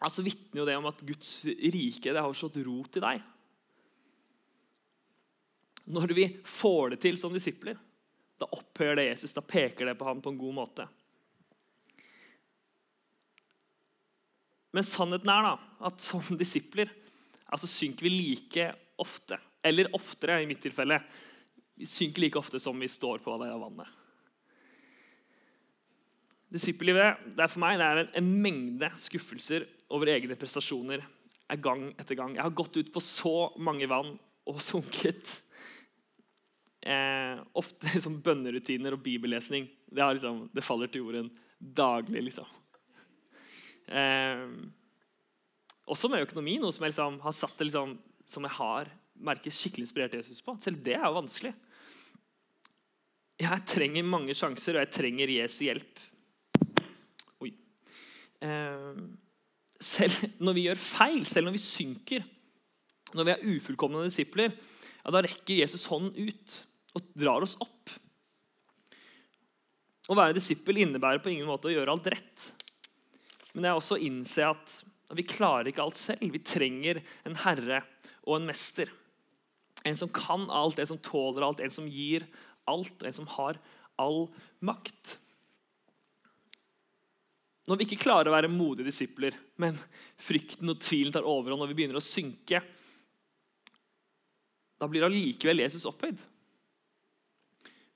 Ja, 0.00 0.08
Så 0.08 0.24
vitner 0.24 0.62
jo 0.62 0.66
det 0.66 0.76
om 0.76 0.86
at 0.86 1.04
Guds 1.04 1.44
rike 1.44 2.12
det 2.12 2.20
har 2.20 2.32
slått 2.32 2.56
rot 2.64 2.96
i 2.96 3.04
deg. 3.04 3.22
Når 5.92 6.14
vi 6.14 6.28
får 6.46 6.94
det 6.94 7.00
til 7.02 7.18
som 7.18 7.32
disipler, 7.34 7.76
da 8.38 8.46
opphører 8.54 8.96
det 8.96 9.08
Jesus. 9.10 9.34
Da 9.34 9.42
peker 9.42 9.86
det 9.86 9.98
på 9.98 10.06
ham 10.06 10.22
på 10.22 10.30
en 10.30 10.38
god 10.38 10.54
måte. 10.54 10.88
Men 14.72 14.86
sannheten 14.88 15.30
er 15.32 15.46
da, 15.46 15.56
at 15.88 16.04
som 16.04 16.36
disipler 16.40 16.90
altså 17.52 17.68
synker 17.68 18.06
vi 18.06 18.12
like 18.14 18.70
ofte, 19.02 19.36
eller 19.62 19.90
oftere 19.96 20.40
i 20.42 20.48
mitt 20.48 20.62
tilfelle, 20.64 20.96
vi 21.76 21.88
synker 21.88 22.24
like 22.24 22.40
ofte 22.40 22.60
som 22.62 22.78
vi 22.80 22.88
står 22.88 23.20
på 23.24 23.34
det 23.42 23.50
vannet. 23.60 23.98
Disippellivet 26.52 27.22
det 27.36 27.44
er 27.44 27.50
for 27.52 27.62
meg 27.62 27.78
det 27.80 27.86
er 27.86 28.02
en, 28.02 28.10
en, 28.20 28.32
mengde 28.44 28.88
skuffelser 29.00 29.64
over 29.92 30.10
egne 30.12 30.36
prestasjoner 30.36 31.04
gang 31.60 31.86
etter 32.00 32.16
gang. 32.16 32.36
Jeg 32.36 32.44
har 32.44 32.56
gått 32.56 32.76
ut 32.76 32.90
på 32.92 33.00
så 33.04 33.52
mange 33.60 33.88
vann 33.88 34.14
og 34.48 34.60
sunket. 34.70 35.28
Eh, 36.82 37.40
ofte 37.56 37.88
liksom 37.94 38.20
bønnerutiner 38.24 38.96
og 38.96 39.04
bibellesning 39.04 39.68
det, 39.92 40.02
liksom, 40.02 40.46
det 40.52 40.64
faller 40.64 40.90
til 40.92 41.04
jorden 41.04 41.28
daglig. 41.58 42.24
liksom. 42.28 42.48
Eh, 43.88 44.44
også 45.92 46.10
med 46.10 46.24
økonomi, 46.26 46.58
noe 46.62 46.72
som 46.74 46.84
jeg 46.86 46.94
liksom, 46.94 47.18
har 47.24 47.36
satt 47.36 47.58
det 47.58 47.68
liksom, 47.68 47.96
som 48.28 48.46
jeg 48.46 48.56
har 48.58 48.90
merket 49.22 49.54
skikkelig 49.54 49.86
inspirert 49.86 50.16
Jesus 50.18 50.42
på. 50.44 50.54
Selv 50.62 50.82
det 50.84 50.96
er 50.98 51.06
jo 51.06 51.18
vanskelig. 51.18 51.52
Jeg 53.42 53.64
trenger 53.66 54.06
mange 54.06 54.34
sjanser, 54.38 54.76
og 54.76 54.84
jeg 54.84 54.94
trenger 54.94 55.32
Jesu 55.34 55.62
hjelp. 55.66 56.02
Oi. 57.42 57.50
Eh, 58.46 59.02
selv 59.82 60.28
når 60.42 60.56
vi 60.56 60.66
gjør 60.68 60.80
feil, 60.80 61.24
selv 61.26 61.48
når 61.48 61.56
vi 61.56 61.64
synker, 61.64 62.26
når 63.12 63.28
vi 63.28 63.34
er 63.34 63.44
ufullkomne 63.56 64.04
disipler, 64.06 64.54
ja, 65.02 65.10
da 65.10 65.24
rekker 65.24 65.58
Jesus 65.58 65.88
hånden 65.90 66.30
ut 66.30 66.58
og 66.96 67.08
drar 67.18 67.44
oss 67.44 67.56
opp. 67.60 67.92
Å 70.10 70.18
være 70.18 70.36
disippel 70.36 70.82
innebærer 70.82 71.22
på 71.22 71.32
ingen 71.32 71.48
måte 71.48 71.70
å 71.70 71.74
gjøre 71.74 71.94
alt 71.94 72.08
rett. 72.14 72.46
Men 73.52 73.68
er 73.68 73.76
også 73.76 74.00
innse 74.00 74.46
at 74.48 74.78
vi 75.12 75.24
klarer 75.28 75.68
ikke 75.68 75.84
alt 75.84 76.00
selv. 76.00 76.24
Vi 76.32 76.40
trenger 76.44 77.02
en 77.28 77.36
herre 77.42 77.82
og 78.22 78.38
en 78.38 78.48
mester. 78.48 78.90
En 79.84 79.98
som 79.98 80.10
kan 80.14 80.46
alt, 80.52 80.78
en 80.78 80.92
som 80.94 81.00
tåler 81.02 81.44
alt, 81.44 81.60
en 81.60 81.74
som 81.74 81.88
gir 81.90 82.24
alt, 82.70 83.02
en 83.02 83.16
som 83.16 83.28
har 83.34 83.58
all 84.00 84.24
makt. 84.64 85.18
Når 87.68 87.78
vi 87.78 87.86
ikke 87.86 88.02
klarer 88.02 88.30
å 88.30 88.34
være 88.34 88.50
modige 88.50 88.88
disipler, 88.88 89.36
men 89.62 89.76
frykten 90.18 90.70
og 90.72 90.80
tvilen 90.82 91.14
tar 91.14 91.26
overhånd 91.28 91.62
når 91.62 91.70
vi 91.70 91.76
begynner 91.78 92.00
å 92.00 92.04
synke, 92.04 92.62
da 94.82 94.88
blir 94.90 95.06
allikevel 95.06 95.62
Jesus 95.62 95.86
opphøyd. 95.86 96.18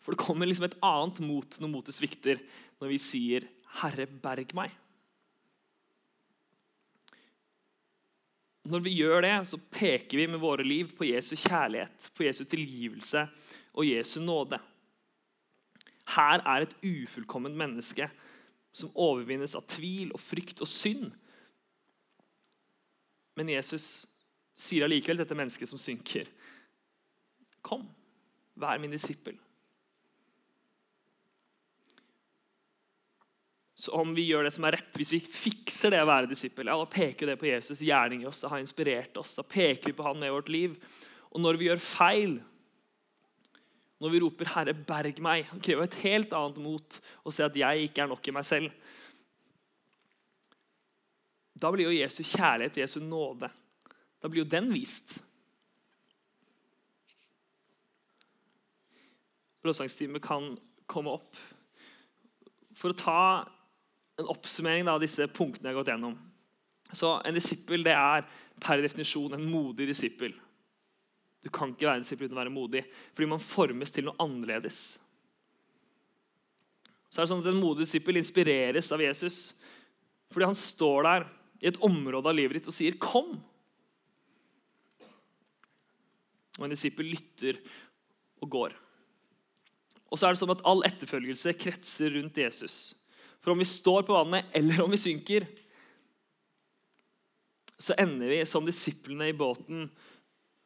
For 0.04 0.14
det 0.14 0.22
kommer 0.22 0.46
liksom 0.46 0.68
et 0.68 0.78
annet 0.86 1.18
mot 1.26 1.58
når 1.58 1.72
motet 1.72 1.96
svikter, 1.96 2.38
når 2.78 2.92
vi 2.92 2.98
sier 3.02 3.48
'Herre, 3.80 4.06
berg 4.06 4.54
meg'. 4.54 4.70
Når 8.66 8.82
vi 8.82 8.96
gjør 8.98 9.22
det, 9.22 9.34
så 9.46 9.58
peker 9.58 10.18
vi 10.18 10.26
med 10.30 10.42
våre 10.42 10.64
liv 10.66 10.90
på 10.96 11.06
Jesu 11.06 11.36
kjærlighet, 11.38 12.10
på 12.16 12.26
Jesu 12.26 12.42
tilgivelse 12.44 13.26
og 13.76 13.86
Jesu 13.86 14.18
nåde. 14.24 14.58
Her 16.16 16.42
er 16.42 16.64
et 16.64 16.74
ufullkomment 16.82 17.56
menneske 17.58 18.08
som 18.76 18.92
overvinnes 18.92 19.54
av 19.58 19.64
tvil 19.70 20.12
og 20.14 20.20
frykt 20.20 20.60
og 20.64 20.70
synd. 20.70 21.08
Men 23.36 23.54
Jesus 23.54 24.06
sier 24.56 24.86
allikevel 24.86 25.18
til 25.18 25.24
dette 25.24 25.38
mennesket 25.38 25.70
som 25.70 25.80
synker, 25.80 26.28
Kom, 27.66 27.82
vær 28.54 28.78
min 28.78 28.92
disippel. 28.94 29.34
Så 33.76 33.92
om 33.92 34.14
vi 34.16 34.24
gjør 34.24 34.46
det 34.46 34.54
som 34.54 34.64
er 34.64 34.78
rett, 34.78 34.94
hvis 34.96 35.12
vi 35.12 35.18
fikser 35.20 35.92
det 35.92 36.00
å 36.00 36.08
være 36.08 36.30
disippel, 36.30 36.70
ja, 36.70 36.78
da 36.80 36.88
peker 36.88 37.28
det 37.28 37.36
på 37.36 37.50
Jesus' 37.50 37.84
gjerning 37.84 38.22
i 38.24 38.28
oss. 38.28 38.40
Det 38.40 38.48
har 38.48 38.62
inspirert 38.62 39.18
oss. 39.20 39.34
Da 39.36 39.44
peker 39.44 39.90
vi 39.90 39.96
på 39.98 40.06
han 40.06 40.16
med 40.20 40.32
vårt 40.32 40.48
liv. 40.48 40.78
Og 41.28 41.42
når 41.44 41.58
vi 41.60 41.68
gjør 41.68 41.82
feil, 41.84 42.38
når 44.00 44.12
vi 44.12 44.20
roper 44.20 44.48
'Herre, 44.48 44.72
berg 44.72 45.20
meg', 45.20 45.50
det 45.52 45.62
krever 45.62 45.84
et 45.84 46.00
helt 46.04 46.32
annet 46.32 46.58
mot 46.60 47.00
å 47.24 47.32
se 47.32 47.44
at 47.44 47.56
jeg 47.56 47.84
ikke 47.84 48.02
er 48.02 48.08
nok 48.08 48.28
i 48.28 48.32
meg 48.32 48.44
selv. 48.44 48.72
Da 51.56 51.70
blir 51.72 51.88
jo 51.88 52.00
Jesu 52.00 52.22
kjærlighet, 52.22 52.80
Jesu 52.80 53.00
nåde, 53.00 53.48
da 54.22 54.28
blir 54.28 54.44
jo 54.44 54.50
den 54.50 54.72
vist. 54.72 55.18
Lovsangsteamet 59.64 60.22
kan 60.22 60.56
komme 60.86 61.10
opp 61.16 61.36
for 62.76 62.92
å 62.92 62.96
ta 62.96 63.55
en 64.16 64.30
oppsummering 64.32 64.88
av 64.88 65.00
disse 65.02 65.26
punktene 65.28 65.68
jeg 65.68 65.74
har 65.74 65.80
gått 65.82 65.92
gjennom. 65.92 66.16
Så 66.96 67.16
En 67.24 67.36
disippel 67.36 67.84
det 67.84 67.94
er 67.96 68.26
per 68.62 68.80
definisjon 68.82 69.34
en 69.36 69.48
modig 69.50 69.88
disippel. 69.90 70.34
Du 71.44 71.50
kan 71.52 71.72
ikke 71.72 71.86
være 71.86 72.00
en 72.00 72.06
disippel 72.06 72.26
uten 72.26 72.38
å 72.38 72.42
være 72.42 72.54
modig, 72.54 72.82
fordi 73.14 73.28
man 73.30 73.42
formes 73.42 73.92
til 73.92 74.08
noe 74.08 74.18
annerledes. 74.22 74.80
Så 77.10 77.20
er 77.20 77.26
det 77.26 77.30
sånn 77.32 77.44
at 77.44 77.52
En 77.52 77.60
modig 77.60 77.86
disippel 77.86 78.18
inspireres 78.20 78.90
av 78.92 79.04
Jesus 79.04 79.54
fordi 80.26 80.48
han 80.48 80.58
står 80.58 81.06
der 81.06 81.24
i 81.62 81.68
et 81.70 81.76
område 81.86 82.26
av 82.28 82.34
livet 82.34 82.58
ditt 82.58 82.66
og 82.68 82.74
sier 82.74 82.96
'kom'. 82.98 83.38
Og 86.58 86.64
en 86.64 86.74
disippel 86.74 87.06
lytter 87.06 87.60
og 88.42 88.50
går. 88.50 88.74
Og 90.10 90.18
så 90.18 90.26
er 90.26 90.34
det 90.34 90.40
sånn 90.40 90.50
at 90.50 90.64
All 90.66 90.82
etterfølgelse 90.82 91.54
kretser 91.58 92.10
rundt 92.10 92.36
Jesus. 92.36 92.94
For 93.46 93.54
om 93.54 93.60
vi 93.62 93.68
står 93.70 94.02
på 94.02 94.10
vannet, 94.10 94.48
eller 94.58 94.80
om 94.82 94.90
vi 94.90 94.98
synker, 94.98 95.44
så 97.78 97.94
ender 97.94 98.32
vi 98.32 98.40
som 98.42 98.66
disiplene 98.66 99.28
i 99.30 99.36
båten 99.38 99.84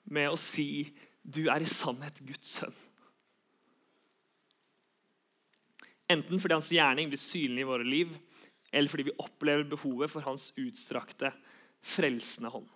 med 0.08 0.30
å 0.32 0.38
si 0.40 0.86
du 1.20 1.42
er 1.52 1.60
i 1.60 1.68
sannhet 1.68 2.22
Guds 2.24 2.54
sønn. 2.56 2.78
Enten 6.08 6.40
fordi 6.40 6.56
hans 6.56 6.72
gjerning 6.72 7.12
blir 7.12 7.20
synlig 7.20 7.66
i 7.66 7.68
våre 7.68 7.84
liv, 7.84 8.16
eller 8.72 8.88
fordi 8.88 9.10
vi 9.10 9.18
opplever 9.20 9.68
behovet 9.68 10.08
for 10.08 10.24
hans 10.24 10.48
utstrakte, 10.56 11.34
frelsende 11.84 12.48
hånd. 12.56 12.72